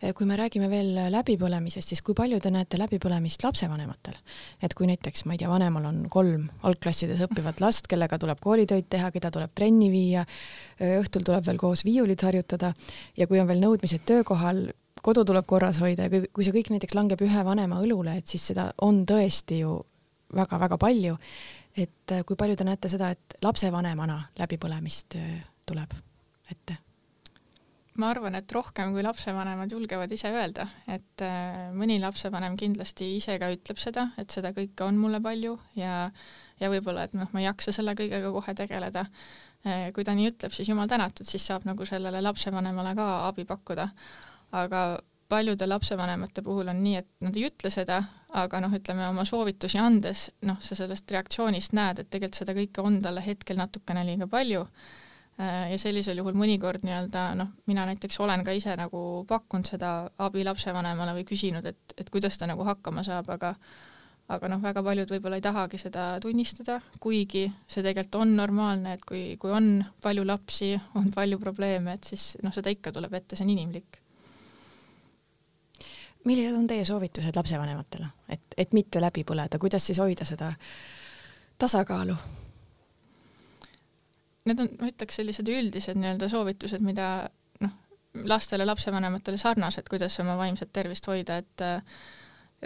[0.04, 4.18] kui me räägime veel läbipõlemisest, siis kui palju te näete läbipõlemist lapsevanematel?
[4.62, 8.90] et kui näiteks, ma ei tea, vanemal on kolm algklassides õppivat last, kellega tuleb koolitöid
[8.90, 10.26] teha, keda tuleb trenni viia,
[10.80, 12.74] õhtul tuleb veel koos viiulit harjutada
[13.18, 14.66] ja kui on veel nõudmised töökohal,
[15.04, 18.30] kodu tuleb korras hoida ja kui, kui see kõik näiteks langeb ühe vanema õlule, et
[18.32, 19.78] siis seda on tõesti ju
[20.36, 21.18] väga-väga palju.
[21.78, 25.94] et äh, kui palju te näete seda, et lapsevanemana läbipõlemist äh, tuleb
[26.52, 26.78] ette?
[27.98, 33.38] ma arvan, et rohkem kui lapsevanemad julgevad ise öelda, et äh, mõni lapsevanem kindlasti ise
[33.42, 36.10] ka ütleb seda, et seda kõike on mulle palju ja
[36.62, 39.08] ja võib-olla, et noh, ma ei jaksa selle kõigega kohe tegeleda
[39.96, 43.88] kui ta nii ütleb, siis jumal tänatud, siis saab nagu sellele lapsevanemale ka abi pakkuda.
[44.54, 44.84] Aga
[45.34, 48.02] paljude lapsevanemate puhul on nii, et nad ei ütle seda,
[48.38, 52.84] aga noh, ütleme oma soovitusi andes, noh, sa sellest reaktsioonist näed, et tegelikult seda kõike
[52.86, 54.66] on talle hetkel natukene liiga palju.
[55.42, 59.94] Äh, ja sellisel juhul mõnikord nii-öelda noh, mina näiteks olen ka ise nagu pakkunud seda
[60.22, 63.56] abi lapsevanemale või küsinud, et, et kuidas ta nagu hakkama saab, aga
[64.34, 69.04] aga noh, väga paljud võib-olla ei tahagi seda tunnistada, kuigi see tegelikult on normaalne, et
[69.10, 73.36] kui, kui on palju lapsi, on palju probleeme, et siis noh, seda ikka tuleb ette,
[73.36, 74.03] see on inimlik
[76.26, 80.54] millised on teie soovitused lapsevanematele, et, et mitte läbi põleda, kuidas siis hoida seda
[81.60, 82.16] tasakaalu?
[84.48, 87.30] Need on, ma ütleks, sellised üldised nii-öelda soovitused, mida
[87.64, 87.78] noh,
[88.28, 92.02] lastele, lapsevanematele sarnased, kuidas oma vaimset tervist hoida, et äh,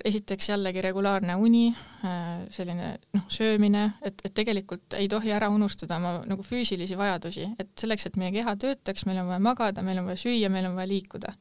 [0.06, 6.02] esiteks jällegi regulaarne uni äh,, selline noh, söömine, et, et tegelikult ei tohi ära unustada
[6.02, 10.02] oma nagu füüsilisi vajadusi, et selleks, et meie keha töötaks, meil on vaja magada, meil
[10.02, 11.38] on vaja süüa, meil on vaja liikuda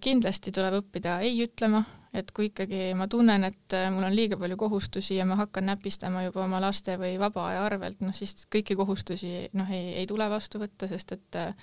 [0.00, 1.84] kindlasti tuleb õppida ei ütlema,
[2.16, 5.68] et kui ikkagi ma tunnen, et äh, mul on liiga palju kohustusi ja ma hakkan
[5.70, 10.08] näpistama juba oma laste või vaba aja arvelt, noh siis kõiki kohustusi noh, ei, ei
[10.10, 11.54] tule vastu võtta, sest et äh,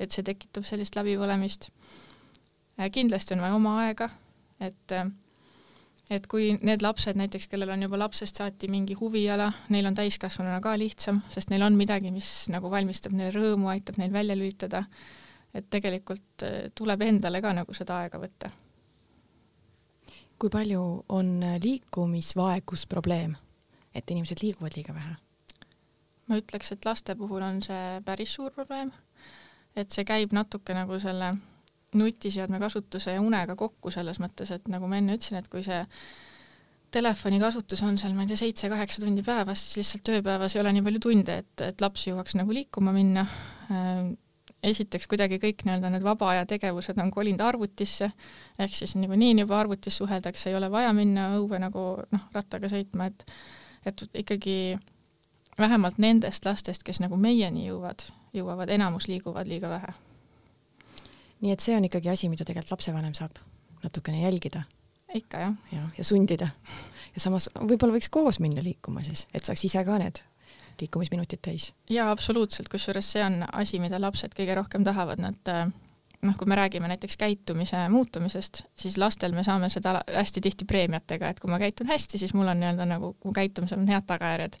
[0.00, 1.68] et see tekitab sellist läbipõlemist.
[2.92, 4.08] kindlasti on vaja oma aega,
[4.60, 4.94] et
[6.10, 10.58] et kui need lapsed näiteks, kellel on juba lapsest saati mingi huviala, neil on täiskasvanuna
[10.64, 14.86] ka lihtsam, sest neil on midagi, mis nagu valmistab neile rõõmu, aitab neil välja lülitada
[15.54, 18.50] et tegelikult äh, tuleb endale ka nagu seda aega võtta.
[20.40, 23.34] kui palju on liikumisvaegus probleem,
[23.94, 25.16] et inimesed liiguvad liiga vähe?
[26.30, 28.92] ma ütleks, et laste puhul on see päris suur probleem,
[29.76, 31.34] et see käib natuke nagu selle
[31.98, 35.80] nutiseadme kasutuse ja unega kokku selles mõttes, et nagu ma enne ütlesin, et kui see
[36.94, 40.72] telefoni kasutus on seal, ma ei tea, seitse-kaheksa tundi päevas, siis lihtsalt ööpäevas ei ole
[40.74, 44.10] nii palju tunde, et, et laps jõuaks nagu liikuma minna äh,
[44.62, 48.10] esiteks kuidagi kõik nii-öelda need vaba aja tegevused on kolinud arvutisse,
[48.58, 53.10] ehk siis niikuinii juba arvutis suheldakse, ei ole vaja minna õue nagu noh, rattaga sõitma,
[53.10, 53.24] et
[53.86, 54.76] et ikkagi
[55.58, 58.04] vähemalt nendest lastest, kes nagu meieni jõuavad,
[58.36, 59.94] jõuavad, enamus liiguvad liiga vähe.
[61.40, 63.40] nii et see on ikkagi asi, mida tegelikult lapsevanem saab
[63.82, 64.62] natukene jälgida?
[65.14, 65.54] ikka jah.
[65.72, 66.50] ja, ja sundida.
[67.14, 70.20] ja samas võib-olla võiks koos minna liikuma siis, et saaks ise ka need
[70.80, 71.70] liikumisminutid täis.
[71.90, 75.66] jaa, absoluutselt, kusjuures see on asi, mida lapsed kõige rohkem tahavad, nad äh,
[76.22, 81.30] noh, kui me räägime näiteks käitumise muutumisest, siis lastel me saame seda hästi tihti preemiatega,
[81.30, 84.58] et kui ma käitun hästi, siis mul on nii-öelda nagu, mu käitumisel on head tagajärjed.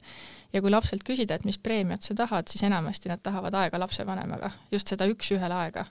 [0.52, 4.50] ja kui lapselt küsida, et mis preemiat sa tahad, siis enamasti nad tahavad aega lapsevanemaga,
[4.72, 5.84] just seda üks-ühele aega.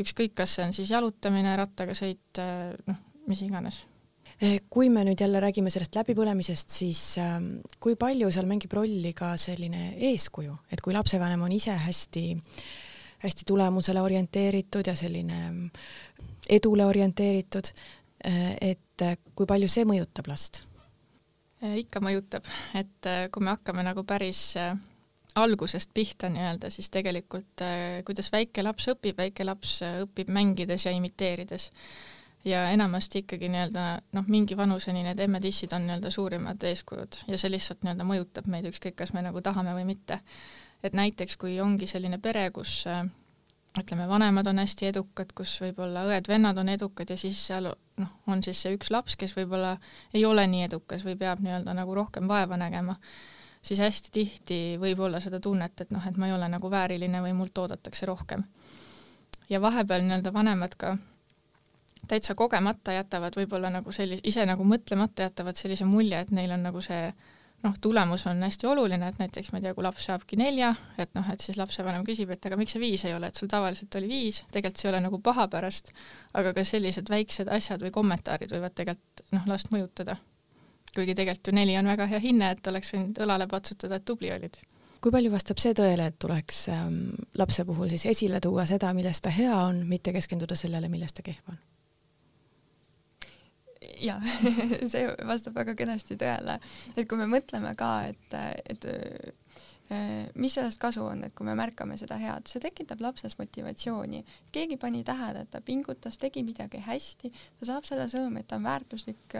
[0.00, 3.84] ükskõik, kas see on siis jalutamine, rattaga sõit, äh, noh, mis iganes
[4.72, 9.34] kui me nüüd jälle räägime sellest läbipõlemisest, siis ähm, kui palju seal mängib rolli ka
[9.40, 12.22] selline eeskuju, et kui lapsevanem on ise hästi,
[13.20, 15.66] hästi tulemusele orienteeritud ja selline mm,
[16.56, 17.68] edule orienteeritud,
[18.26, 20.62] äh, et äh, kui palju see mõjutab last?
[21.60, 22.48] Äh, ikka mõjutab,
[22.80, 24.54] et kui me hakkame nagu päris
[25.36, 27.62] algusest pihta nii-öelda, siis tegelikult
[28.08, 31.68] kuidas väike laps õpib, väike laps õpib mängides ja imiteerides
[32.44, 33.84] ja enamasti ikkagi nii-öelda
[34.16, 38.68] noh, mingi vanuseni need emme-tissid on nii-öelda suurimad eeskujud ja see lihtsalt nii-öelda mõjutab meid,
[38.70, 40.20] ükskõik kas me nagu tahame või mitte.
[40.82, 43.04] et näiteks kui ongi selline pere, kus äh,
[43.78, 48.42] ütleme, vanemad on hästi edukad, kus võib-olla õed-vennad on edukad ja siis seal noh, on
[48.42, 49.76] siis see üks laps, kes võib-olla
[50.14, 52.96] ei ole nii edukas või peab nii-öelda nagu rohkem vaeva nägema,
[53.62, 57.22] siis hästi tihti võib olla seda tunnet, et noh, et ma ei ole nagu vääriline
[57.22, 58.44] või mult oodatakse rohkem.
[59.50, 60.96] ja vahepeal nii-öelda vanemad ka
[62.08, 66.64] täitsa kogemata jätavad võib-olla nagu sellise, ise nagu mõtlemata jätavad sellise mulje, et neil on
[66.68, 67.10] nagu see
[67.62, 71.12] noh, tulemus on hästi oluline, et näiteks ma ei tea, kui laps saabki nelja, et
[71.16, 73.94] noh, et siis lapsevanem küsib, et aga miks see viis ei ole, et sul tavaliselt
[74.00, 75.92] oli viis, tegelikult see ei ole nagu paha pärast,
[76.40, 80.16] aga ka sellised väiksed asjad või kommentaarid võivad tegelikult noh, last mõjutada.
[80.94, 84.32] kuigi tegelikult ju neli on väga hea hinne, et oleks võinud õlale patsutada, et tubli
[84.32, 84.56] olid
[85.00, 86.96] kui palju vastab see tõele, et tuleks ähm,
[87.40, 91.24] lapse puhul siis esile tuua seda, milles ta hea on, mitte keskenduda sellele, milles ta
[91.24, 91.56] kehv on?
[94.00, 94.18] Ja
[94.92, 96.58] see vastab väga kenasti tõele,
[96.96, 98.88] et kui me mõtleme ka, et, et
[100.38, 104.22] mis sellest kasu on, et kui me märkame seda head, see tekitab lapses motivatsiooni.
[104.52, 108.60] keegi pani tähele, et ta pingutas, tegi midagi hästi, ta saab selle sõnumi, et ta
[108.60, 109.36] on väärtuslik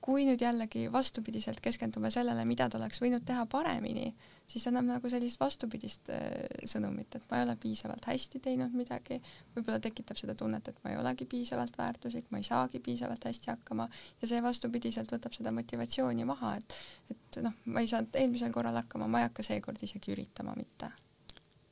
[0.00, 4.12] kui nüüd jällegi vastupidiselt keskendume sellele, mida ta oleks võinud teha paremini,
[4.50, 9.20] siis annab nagu sellist vastupidist äh, sõnumit, et ma ei ole piisavalt hästi teinud midagi,
[9.56, 13.52] võib-olla tekitab seda tunnet, et ma ei olegi piisavalt väärtuslik, ma ei saagi piisavalt hästi
[13.52, 13.88] hakkama
[14.22, 18.78] ja see vastupidiselt võtab seda motivatsiooni maha, et et noh, ma ei saanud eelmisel korral
[18.82, 20.90] hakkama, ma ei hakka seekord isegi üritama mitte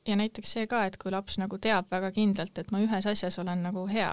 [0.07, 3.39] ja näiteks see ka, et kui laps nagu teab väga kindlalt, et ma ühes asjas
[3.41, 4.11] olen nagu hea,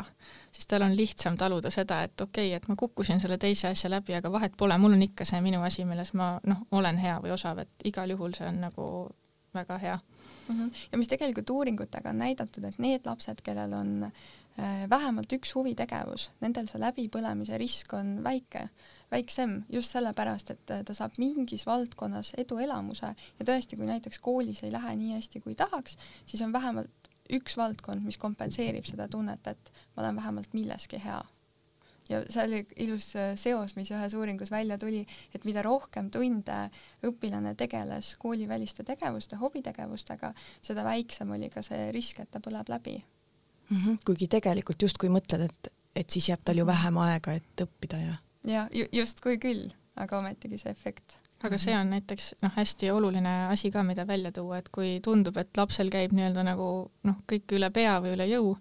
[0.53, 3.91] siis tal on lihtsam taluda seda, et okei okay,, et ma kukkusin selle teise asja
[3.91, 7.17] läbi, aga vahet pole, mul on ikka see minu asi, milles ma noh, olen hea
[7.23, 8.89] või osav, et igal juhul see on nagu
[9.57, 9.99] väga hea
[10.49, 10.59] mm.
[10.59, 10.71] -hmm.
[10.93, 16.31] ja mis tegelikult uuringutega on näidatud, et need lapsed, kellel on äh, vähemalt üks huvitegevus,
[16.41, 18.69] nendel see läbipõlemise risk on väike
[19.11, 24.73] väiksem just sellepärast, et ta saab mingis valdkonnas eduelamuse ja tõesti, kui näiteks koolis ei
[24.75, 29.73] lähe nii hästi, kui tahaks, siis on vähemalt üks valdkond, mis kompenseerib seda tunnet, et
[29.95, 31.23] ma olen vähemalt milleski hea.
[32.09, 35.01] ja see oli ilus seos, mis ühes uuringus välja tuli,
[35.35, 36.59] et mida rohkem tunde
[37.07, 40.31] õpilane tegeles kooliväliste tegevuste, hobitegevustega,
[40.63, 43.77] seda väiksem oli ka see risk, et ta põleb läbi mm.
[43.77, 43.99] -hmm.
[44.07, 48.15] kuigi tegelikult justkui mõtled, et, et siis jääb tal ju vähem aega, et õppida ja
[48.47, 51.19] ja ju, justkui küll, aga ometigi see efekt.
[51.45, 55.37] Aga see on näiteks noh, hästi oluline asi ka, mida välja tuua, et kui tundub,
[55.37, 56.69] et lapsel käib nii-öelda nagu
[57.05, 58.55] noh, kõik üle pea või üle jõu,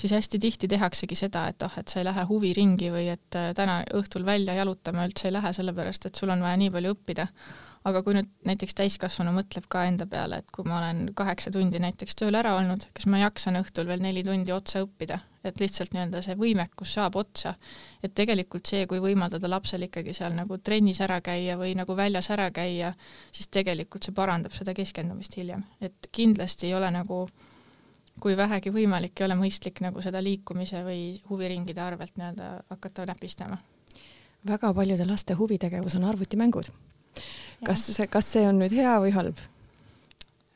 [0.00, 3.52] siis hästi tihti tehaksegi seda, et oh, et sa ei lähe huviringi või et äh,
[3.56, 7.28] täna õhtul välja jalutama üldse ei lähe, sellepärast et sul on vaja nii palju õppida.
[7.86, 11.80] Aga kui nüüd näiteks täiskasvanu mõtleb ka enda peale, et kui ma olen kaheksa tundi
[11.80, 15.94] näiteks tööl ära olnud, kas ma jaksan õhtul veel neli tundi otsa õppida, et lihtsalt
[15.94, 17.54] nii-öelda see võimekus saab otsa.
[18.02, 22.30] et tegelikult see, kui võimaldada lapsel ikkagi seal nagu trennis ära käia või nagu väljas
[22.30, 22.92] ära käia,
[23.32, 27.26] siis tegelikult see parandab seda keskendumist hiljem, et kindlasti ei ole nagu
[28.20, 33.58] kui vähegi võimalik, ei ole mõistlik nagu seda liikumise või huviringide arvelt nii-öelda hakata näpistama.
[34.46, 36.72] väga paljude laste huvitegevus on arvutimängud
[37.66, 39.40] kas see, kas see on nüüd hea või halb?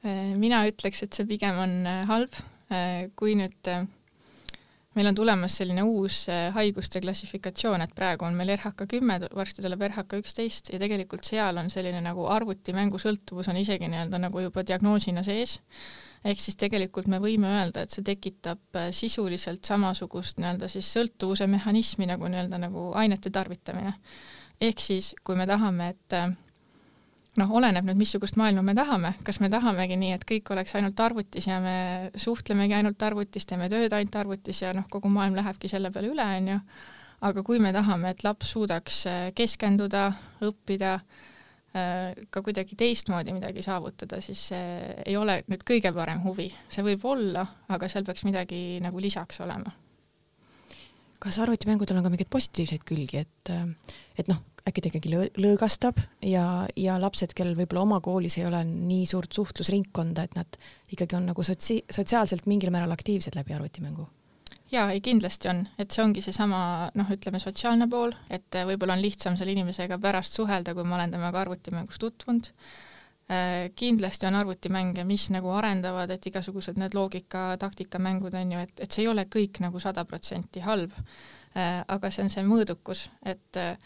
[0.04, 2.36] Äh, mina ütleks, et see pigem on äh, halb,
[2.72, 3.72] äh, kui nüüd
[4.94, 9.83] meil on tulemas selline uus haiguste klassifikatsioon, et praegu on meil RHK kümme, varsti tuleb
[9.88, 15.24] RHK üksteist ja tegelikult seal on selline nagu arvutimängusõltuvus on isegi nii-öelda nagu juba diagnoosina
[15.26, 15.59] sees.
[16.24, 22.07] ehk siis tegelikult me võime öelda, et see tekitab sisuliselt samasugust nii-öelda siis sõltuvuse mehhanismi
[22.07, 23.94] nagu nii-öelda nagu ainete tarvitamine.
[24.61, 26.43] ehk siis, kui me tahame, et
[27.40, 31.00] noh, oleneb nüüd, missugust maailma me tahame, kas me tahamegi nii, et kõik oleks ainult
[31.02, 31.76] arvutis ja me
[32.20, 36.26] suhtlemegi ainult arvutis, teeme tööd ainult arvutis ja noh, kogu maailm lähebki selle peale üle,
[36.38, 36.58] onju.
[37.24, 40.06] aga kui me tahame, et laps suudaks äh, keskenduda,
[40.46, 40.94] õppida,
[41.74, 46.86] äh, ka kuidagi teistmoodi midagi saavutada, siis see ei ole nüüd kõige parem huvi, see
[46.86, 49.74] võib olla, aga seal peaks midagi nagu lisaks olema.
[51.24, 55.12] kas arvutimängudel on ka mingeid positiivseid külgi, et, äh, et noh, äkki ta ikkagi
[55.44, 56.44] lõõgastab ja,
[56.81, 60.61] ja lapsed, kellel võib-olla oma koolis ei ole nii suurt suhtlusringkonda, et nad
[60.94, 64.09] ikkagi on nagu sotsi-, sotsiaalselt mingil määral aktiivsed läbi arvutimängu?
[64.72, 66.59] jaa, ei kindlasti on, et see ongi seesama
[66.98, 71.14] noh, ütleme sotsiaalne pool, et võib-olla on lihtsam selle inimesega pärast suhelda, kui ma olen
[71.14, 72.48] temaga arvutimängus tutvunud.
[73.31, 78.74] Äh, kindlasti on arvutimänge, mis nagu arendavad, et igasugused need loogika, taktikamängud on ju, et,
[78.85, 80.92] et see ei ole kõik nagu sada protsenti halb.
[81.55, 83.79] Äh, aga see on see mõõdukus, et äh,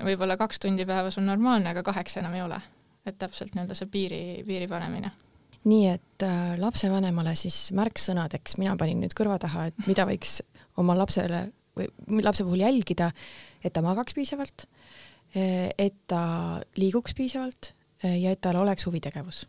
[0.00, 2.60] võib-olla kaks tundi päevas on normaalne, aga kaheksa enam ei ole.
[3.06, 5.10] et täpselt nii-öelda see piiri, piiri panemine.
[5.64, 10.40] nii et äh, lapsevanemale siis märksõnadeks, mina panin nüüd kõrva taha, et mida võiks
[10.76, 13.10] oma lapsele või lapse puhul jälgida,
[13.64, 14.66] et ta magaks piisavalt,
[15.36, 17.72] äh, et ta liiguks piisavalt
[18.04, 19.46] äh, ja et tal oleks huvitegevus.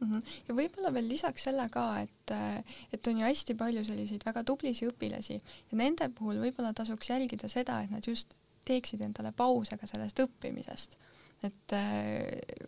[0.00, 0.22] -hmm.
[0.48, 4.44] ja võib-olla veel lisaks selle ka, et, äh, et on ju hästi palju selliseid väga
[4.44, 9.78] tublisi õpilasi ja nende puhul võib-olla tasuks jälgida seda, et nad just teeksid endale pause
[9.80, 10.98] ka sellest õppimisest.
[11.44, 12.66] et äh,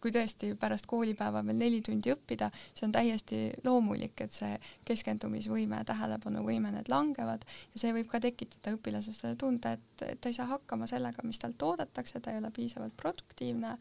[0.00, 4.56] kui tõesti pärast koolipäeva veel neli tundi õppida, see on täiesti loomulik, et see
[4.88, 10.36] keskendumisvõime, tähelepanuvõime, need langevad ja see võib ka tekitada õpilases selle tunde, et, ta ei
[10.36, 13.76] saa hakkama sellega, mis talt oodatakse, ta ei ole piisavalt produktiivne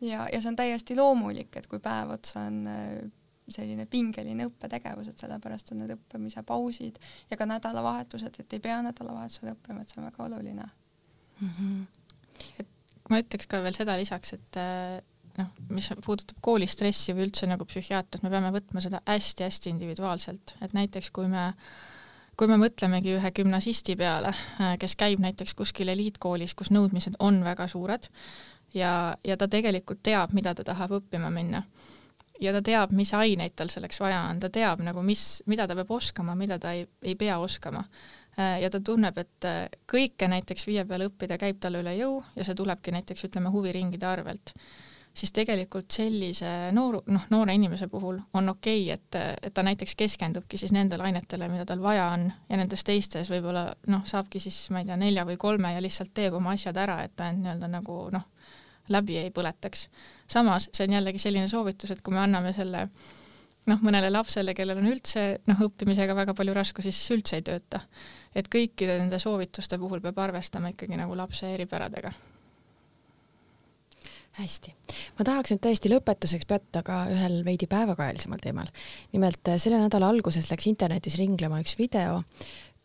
[0.00, 3.00] ja, ja see on täiesti loomulik, et kui päev otsa on äh,
[3.50, 8.80] selline pingeline õppetegevus, et sellepärast on need õppimise pausid ja ka nädalavahetused, et ei pea
[8.86, 10.68] nädalavahetusel õppima, et see on väga oluline
[11.40, 11.50] mm.
[11.58, 11.86] -hmm.
[12.60, 12.68] et
[13.10, 14.98] ma ütleks ka veel seda lisaks, et äh,
[15.38, 20.76] noh, mis puudutab koolistressi või üldse nagu psühhiaatrit, me peame võtma seda hästi-hästi individuaalselt, et
[20.76, 21.50] näiteks kui me
[22.40, 27.42] kui me mõtlemegi ühe gümnasisti peale, äh, kes käib näiteks kuskil eliitkoolis, kus nõudmised on
[27.44, 28.08] väga suured
[28.74, 31.62] ja, ja ta tegelikult teab, mida ta tahab õppima minna.
[32.40, 35.76] ja ta teab, mis aineid tal selleks vaja on, ta teab nagu, mis, mida ta
[35.76, 37.84] peab oskama, mida ta ei, ei pea oskama
[38.62, 39.48] ja ta tunneb, et
[39.90, 44.06] kõike näiteks viie peale õppida käib talle üle jõu ja see tulebki näiteks ütleme huviringide
[44.06, 44.54] arvelt
[45.14, 49.94] siis tegelikult sellise nooru, noh, noore inimese puhul on okei okay,, et, et ta näiteks
[49.98, 54.62] keskendubki siis nendele ainetele, mida tal vaja on ja nendes teistes võib-olla noh, saabki siis
[54.70, 57.44] ma ei tea, nelja või kolme ja lihtsalt teeb oma asjad ära, et ta end
[57.44, 58.28] nii-öelda nagu noh,
[58.90, 59.88] läbi ei põletaks.
[60.30, 62.86] samas see on jällegi selline soovitus, et kui me anname selle
[63.66, 67.82] noh, mõnele lapsele, kellel on üldse noh, õppimisega väga palju raskusi, siis üldse ei tööta.
[68.34, 72.12] Et kõikide nende soovituste puhul peab arvestama ikkagi nagu lapse eripäradega
[74.38, 74.72] hästi,
[75.18, 78.70] ma tahaks nüüd tõesti lõpetuseks peatuda ka ühel veidi päevakajalisemal teemal.
[79.12, 82.22] nimelt äh, selle nädala alguses läks internetis ringlema üks video,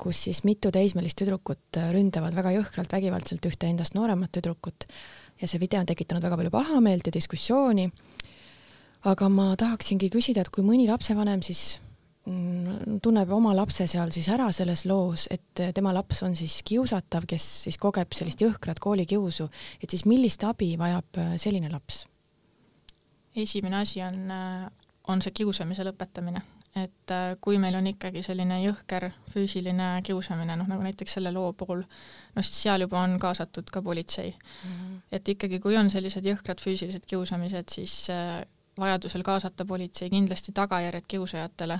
[0.02, 4.88] kus siis mitu teismelist tüdrukut äh, ründavad väga jõhkralt vägivaldselt ühte endast nooremat tüdrukut
[5.42, 7.92] ja see video on tekitanud väga palju pahameelt ja diskussiooni.
[9.06, 11.80] aga ma tahaksingi küsida, et kui mõni lapsevanem siis
[12.26, 17.46] tunneb oma lapse seal siis ära selles loos, et tema laps on siis kiusatav, kes
[17.68, 19.46] siis kogeb sellist jõhkrat koolikiusu,
[19.82, 22.06] et siis millist abi vajab äh, selline laps?
[23.36, 24.66] esimene asi on, äh,
[25.12, 26.42] on see kiusamise lõpetamine,
[26.82, 31.54] et äh, kui meil on ikkagi selline jõhker füüsiline kiusamine, noh nagu näiteks selle loo
[31.54, 34.72] puhul, no siis seal juba on kaasatud ka politsei mm.
[34.72, 35.00] -hmm.
[35.12, 38.08] et ikkagi, kui on sellised jõhkrad füüsilised kiusamised, siis
[38.80, 41.80] vajadusel kaasata politsei, kindlasti tagajärjed kiusajatele.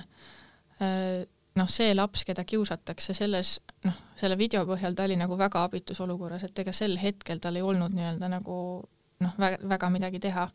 [1.56, 3.56] Noh, see laps, keda kiusatakse, selles
[3.86, 7.56] noh, selle video põhjal ta oli nagu väga abitus olukorras, et ega sel hetkel tal
[7.56, 8.56] ei olnud nii-öelda nagu
[9.24, 10.48] noh, väga, midagi teha.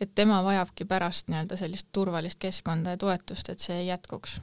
[0.00, 4.40] et tema vajabki pärast nii-öelda sellist turvalist keskkonda ja toetust, et see jätkuks.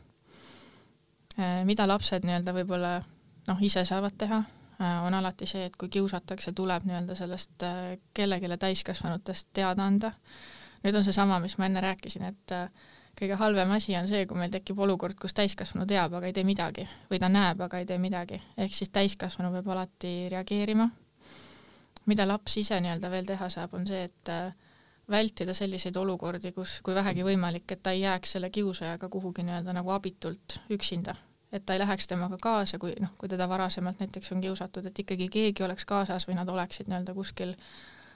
[1.63, 3.01] mida lapsed nii-öelda võib-olla
[3.47, 4.43] noh, ise saavad teha,
[4.80, 7.63] on alati see, et kui kiusatakse, tuleb nii-öelda sellest
[8.13, 10.11] kellelegi täiskasvanutest teada anda
[10.86, 12.69] nüüd on seesama, mis ma enne rääkisin, et äh,
[13.20, 16.43] kõige halvem asi on see, kui meil tekib olukord, kus täiskasvanu teab, aga ei tee
[16.47, 20.89] midagi või ta näeb, aga ei tee midagi, ehk siis täiskasvanu peab alati reageerima.
[22.05, 24.53] mida laps ise nii-öelda veel teha saab, on see, et äh,
[25.09, 29.74] vältida selliseid olukordi, kus, kui vähegi võimalik, et ta ei jääks selle kiusajaga kuhugi nii-öelda
[29.74, 31.16] nagu abitult üksinda,
[31.51, 34.99] et ta ei läheks temaga kaasa, kui noh, kui teda varasemalt näiteks on kiusatud, et
[34.99, 37.55] ikkagi keegi oleks kaasas või nad oleksid nii-öelda kuskil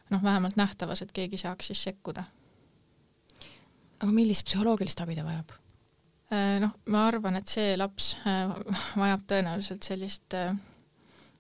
[0.10, 2.28] noh, vähemalt nähtavas, et keegi saaks siis sekkuda
[4.00, 5.52] aga millist psühholoogilist abi ta vajab?
[6.30, 8.52] Äh, noh, ma arvan, et see laps äh,
[9.00, 10.52] vajab tõenäoliselt sellist äh,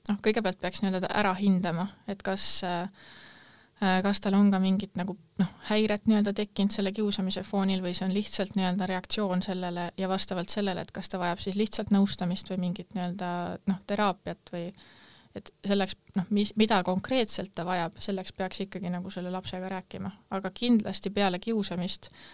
[0.10, 2.60] noh, kõigepealt peaks nii-öelda ära hindama, et kas
[3.80, 8.10] kas tal on ka mingit nagu noh, häiret nii-öelda tekkinud selle kiusamise foonil või see
[8.10, 12.51] on lihtsalt nii-öelda reaktsioon sellele ja vastavalt sellele, et kas ta vajab siis lihtsalt nõustamist
[12.51, 13.30] või mingit nii-öelda
[13.72, 14.66] noh, teraapiat või
[15.39, 20.12] et selleks noh, mis, mida konkreetselt ta vajab, selleks peaks ikkagi nagu selle lapsega rääkima,
[20.36, 22.28] aga kindlasti peale kiusamist äh,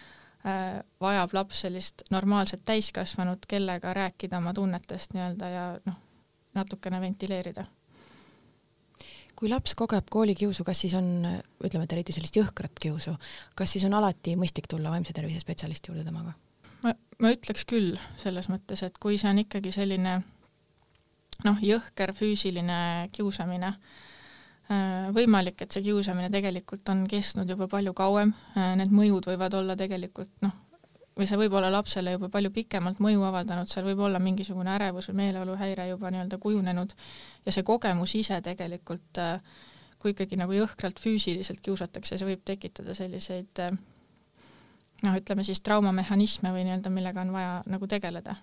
[1.00, 5.96] vajab laps sellist normaalset täiskasvanut, kellega rääkida oma tunnetest nii-öelda ja noh,
[6.54, 7.64] natukene ventileerida.
[9.36, 11.26] kui laps kogeb koolikiusu, kas siis on,
[11.64, 13.16] ütleme, et eriti sellist jõhkrat kiusu,
[13.54, 16.32] kas siis on alati mõistlik tulla vaimse tervise spetsialisti juurde temaga?
[16.84, 20.20] ma, ma ütleks küll selles mõttes, et kui see on ikkagi selline
[21.44, 24.12] noh, jõhker füüsiline kiusamine äh,, Äh,
[25.14, 29.76] võimalik, et see kiusamine tegelikult on kestnud juba palju kauem, äh, need mõjud võivad olla
[29.78, 30.54] tegelikult noh,
[31.16, 35.10] või see võib olla lapsele juba palju pikemalt mõju avaldanud, seal võib olla mingisugune ärevus
[35.10, 36.96] või meeleoluhäire juba nii-öelda kujunenud
[37.46, 39.38] ja see kogemus ise tegelikult, äh,
[40.02, 43.62] kui ikkagi nagu jõhkralt füüsiliselt kiusatakse, see võib tekitada selliseid
[45.04, 48.36] noh, ütleme siis traumamehhanisme või nii-öelda, millega on vaja nagu tegeleda.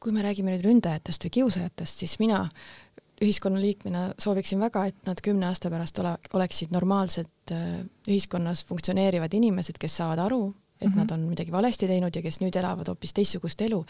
[0.00, 2.42] kui me räägime nüüd ründajatest või kiusajatest, siis mina
[3.22, 9.78] ühiskonnaliikmena sooviksin väga, et nad kümne aasta pärast ole, oleksid normaalsed äh, ühiskonnas funktsioneerivad inimesed,
[9.80, 10.98] kes saavad aru, et mm -hmm.
[10.98, 13.84] nad on midagi valesti teinud ja kes nüüd elavad hoopis teistsugust elu.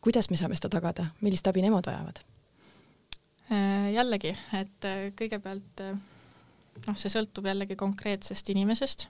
[0.00, 2.20] kuidas me saame seda tagada, millist abi nemad vajavad?
[3.52, 5.82] Äh, jällegi, et äh, kõigepealt
[6.86, 9.08] noh, see sõltub jällegi konkreetsest inimesest,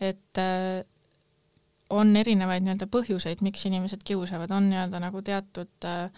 [0.00, 0.38] et
[1.90, 6.10] on erinevaid nii-öelda põhjuseid, miks inimesed kiusavad, on nii-öelda nagu teatud Äh,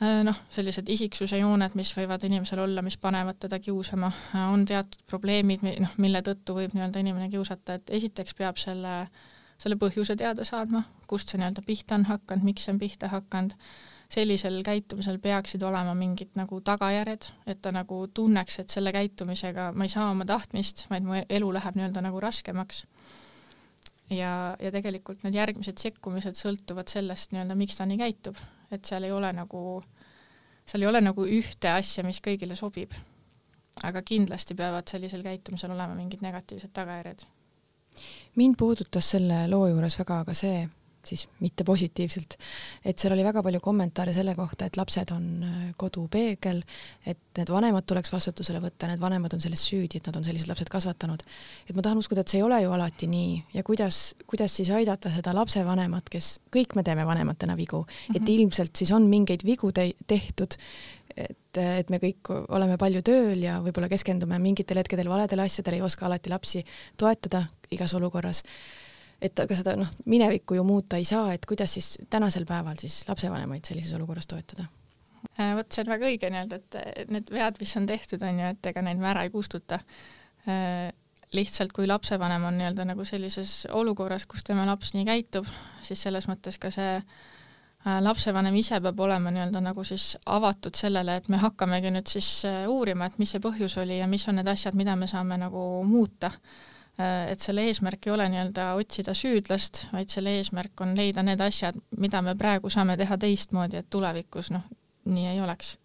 [0.00, 5.02] noh, sellised isiksuse jooned, mis võivad inimesel olla, mis panevad teda kiusama, äh, on teatud
[5.10, 9.04] probleemid, noh, mille tõttu võib nii-öelda inimene kiusata, et esiteks peab selle,
[9.60, 13.54] selle põhjuse teada saadma, kust see nii-öelda pihta on hakanud, miks see on pihta hakanud,
[14.14, 19.86] sellisel käitumisel peaksid olema mingid nagu tagajärjed, et ta nagu tunneks, et selle käitumisega ma
[19.86, 22.84] ei saa oma tahtmist, vaid mu elu läheb nii-öelda nagu raskemaks.
[24.10, 28.42] ja, ja tegelikult need järgmised sekkumised sõltuvad sellest nii-öelda, miks ta nii käitub
[28.74, 29.82] et seal ei ole nagu,
[30.66, 32.92] seal ei ole nagu ühte asja, mis kõigile sobib.
[33.82, 37.24] aga kindlasti peavad sellisel käitumisel olema mingid negatiivsed tagajärjed.
[38.36, 40.68] mind puudutas selle loo juures väga ka see,
[41.08, 42.36] siis mitte positiivselt.
[42.84, 46.62] et seal oli väga palju kommentaare selle kohta, et lapsed on äh, kodupeegel,
[47.06, 50.50] et need vanemad tuleks vastutusele võtta, need vanemad on selles süüdi, et nad on sellised
[50.50, 51.22] lapsed kasvatanud.
[51.68, 54.70] et ma tahan uskuda, et see ei ole ju alati nii ja kuidas, kuidas siis
[54.70, 58.16] aidata seda lapsevanemat, kes, kõik me teeme vanematena vigu mm, -hmm.
[58.16, 58.32] et mhm.
[58.32, 60.56] ilmselt siis on mingeid vigu te tehtud,
[61.16, 65.86] et, et me kõik oleme palju tööl ja võib-olla keskendume mingitel hetkedel valedele asjadele, ei
[65.86, 66.64] oska alati lapsi
[67.00, 67.44] toetada
[67.74, 68.42] igas olukorras
[69.24, 73.02] et aga seda noh, minevikku ju muuta ei saa, et kuidas siis tänasel päeval siis
[73.08, 74.66] lapsevanemaid sellises olukorras toetada?
[75.38, 78.50] Äh, vot see on väga õige nii-öelda, et need vead, mis on tehtud, on ju,
[78.54, 79.80] et ega neid me ära ei kustuta.
[80.48, 80.90] Äh,
[81.34, 85.48] lihtsalt kui lapsevanem on nii-öelda nagu sellises olukorras, kus tema laps nii käitub,
[85.82, 91.16] siis selles mõttes ka see äh, lapsevanem ise peab olema nii-öelda nagu siis avatud sellele,
[91.16, 92.30] et me hakkamegi nüüd siis
[92.68, 95.64] uurima, et mis see põhjus oli ja mis on need asjad, mida me saame nagu
[95.88, 101.24] muuta Äh, et selle eesmärk ei ole nii-öelda otsida süüdlast, vaid selle eesmärk on leida
[101.26, 104.62] need asjad, mida me praegu saame teha teistmoodi, et tulevikus noh,
[105.10, 105.76] nii ei oleks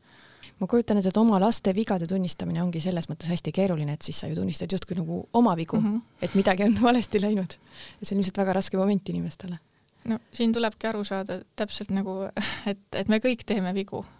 [0.60, 4.20] ma kujutan ette, et oma laste vigade tunnistamine ongi selles mõttes hästi keeruline, et siis
[4.20, 6.22] sa ju tunnistad justkui nagu oma vigu mm, -hmm.
[6.22, 7.58] et midagi on valesti läinud.
[8.04, 9.60] see on ilmselt väga raske moment inimestele.
[10.06, 12.30] no siin tulebki aru saada täpselt nagu,
[12.72, 14.19] et, et me kõik teeme vigu Äh,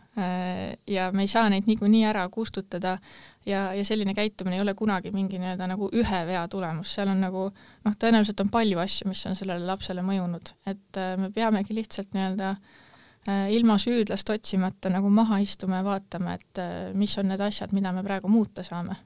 [0.88, 2.98] ja me ei saa neid niikuinii ära kustutada
[3.46, 7.22] ja, ja selline käitumine ei ole kunagi mingi nii-öelda nagu ühe vea tulemus, seal on
[7.24, 7.46] nagu
[7.86, 12.18] noh, tõenäoliselt on palju asju, mis on sellele lapsele mõjunud, et äh, me peamegi lihtsalt
[12.18, 16.64] nii-öelda äh, ilma süüdlast otsimata nagu maha istuma ja vaatama, et
[16.98, 18.98] mis on need asjad, mida me praegu muuta saame.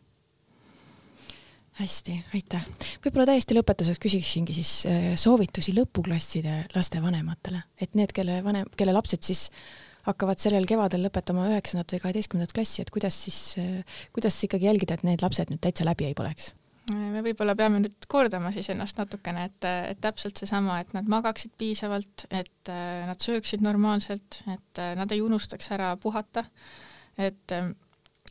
[1.73, 2.65] Hästi, aitäh.
[3.01, 4.73] võib-olla täiesti lõpetuseks küsiksingi siis
[5.17, 9.47] soovitusi lõpuklasside lastevanematele, et need, kelle vanem, kelle lapsed siis
[10.07, 13.39] hakkavad sellel kevadel lõpetama üheksandat või kaheteistkümnendat klassi, et kuidas siis,
[14.15, 16.53] kuidas ikkagi jälgida, et need lapsed nüüd täitsa läbi ei põleks?
[16.91, 21.53] me võib-olla peame nüüd kordama siis ennast natukene, et, et täpselt seesama, et nad magaksid
[21.55, 22.71] piisavalt, et
[23.07, 26.43] nad sööksid normaalselt, et nad ei unustaks ära puhata,
[27.15, 27.55] et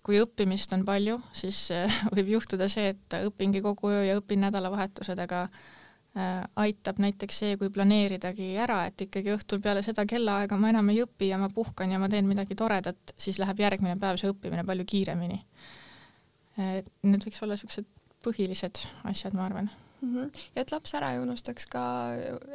[0.05, 1.64] kui õppimist on palju, siis
[2.16, 5.82] võib juhtuda see, et õpingi kogu öö ja õpin nädalavahetused, aga Äh,
[6.13, 11.01] aitab näiteks see, kui planeeridagi ära, et ikkagi õhtul peale seda kellaaega ma enam ei
[11.07, 14.67] õpi ja ma puhkan ja ma teen midagi toredat, siis läheb järgmine päev see õppimine
[14.69, 15.41] palju kiiremini.
[16.59, 17.89] Need võiks olla niisugused
[18.23, 19.71] põhilised asjad, ma arvan
[20.03, 20.13] mm.
[20.13, 20.45] -hmm.
[20.55, 21.83] ja et laps ära ei unustaks ka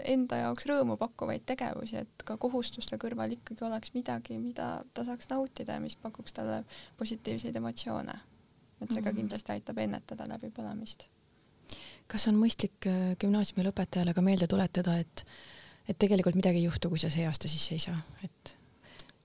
[0.06, 5.34] enda jaoks rõõmu pakkuvaid tegevusi, et ka kohustuste kõrval ikkagi oleks midagi, mida ta saaks
[5.34, 6.64] nautida ja mis pakuks talle
[6.98, 8.20] positiivseid emotsioone.
[8.82, 9.18] et see ka mhm.
[9.18, 11.08] kindlasti aitab ennetada läbipõlemist
[12.12, 15.26] kas on mõistlik äh, gümnaasiumi lõpetajale ka meelde tuletada, et
[15.88, 18.56] et tegelikult midagi ei juhtu, kui sa see aasta sisse ei saa, et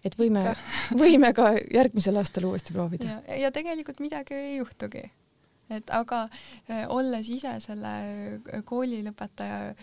[0.07, 0.45] et võime,
[1.03, 3.21] võime ka järgmisel aastal uuesti proovida.
[3.39, 5.07] ja tegelikult midagi ei juhtugi
[5.77, 6.23] et aga
[6.95, 7.93] olles ise selle
[8.69, 9.75] koolilõpetaja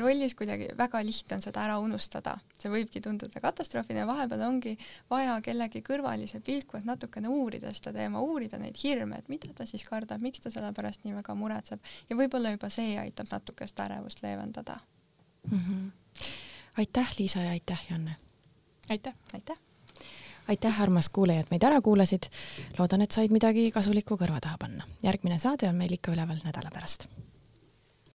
[0.00, 4.76] rollis kuidagi väga lihtne on seda ära unustada, see võibki tunduda katastroofina ja vahepeal ongi
[5.10, 9.66] vaja kellegi kõrvalise pilku, et natukene uurida seda teema, uurida neid hirme, et mida ta
[9.68, 13.68] siis kardab, miks ta selle pärast nii väga muretseb ja võib-olla juba see aitab natuke
[13.70, 14.78] seda ärevust leevendada
[15.50, 15.60] mm.
[15.60, 15.92] -hmm.
[16.78, 18.16] aitäh, Liisa ja aitäh, Janne!
[18.90, 19.14] aitäh!
[19.32, 19.73] aitäh!
[20.48, 22.30] Aitäh, armas kuulaja, et meid ära kuulasid.
[22.78, 24.84] loodan, et said midagi kasulikku kõrva taha panna.
[25.02, 27.08] järgmine saade on meil ikka üleval nädala pärast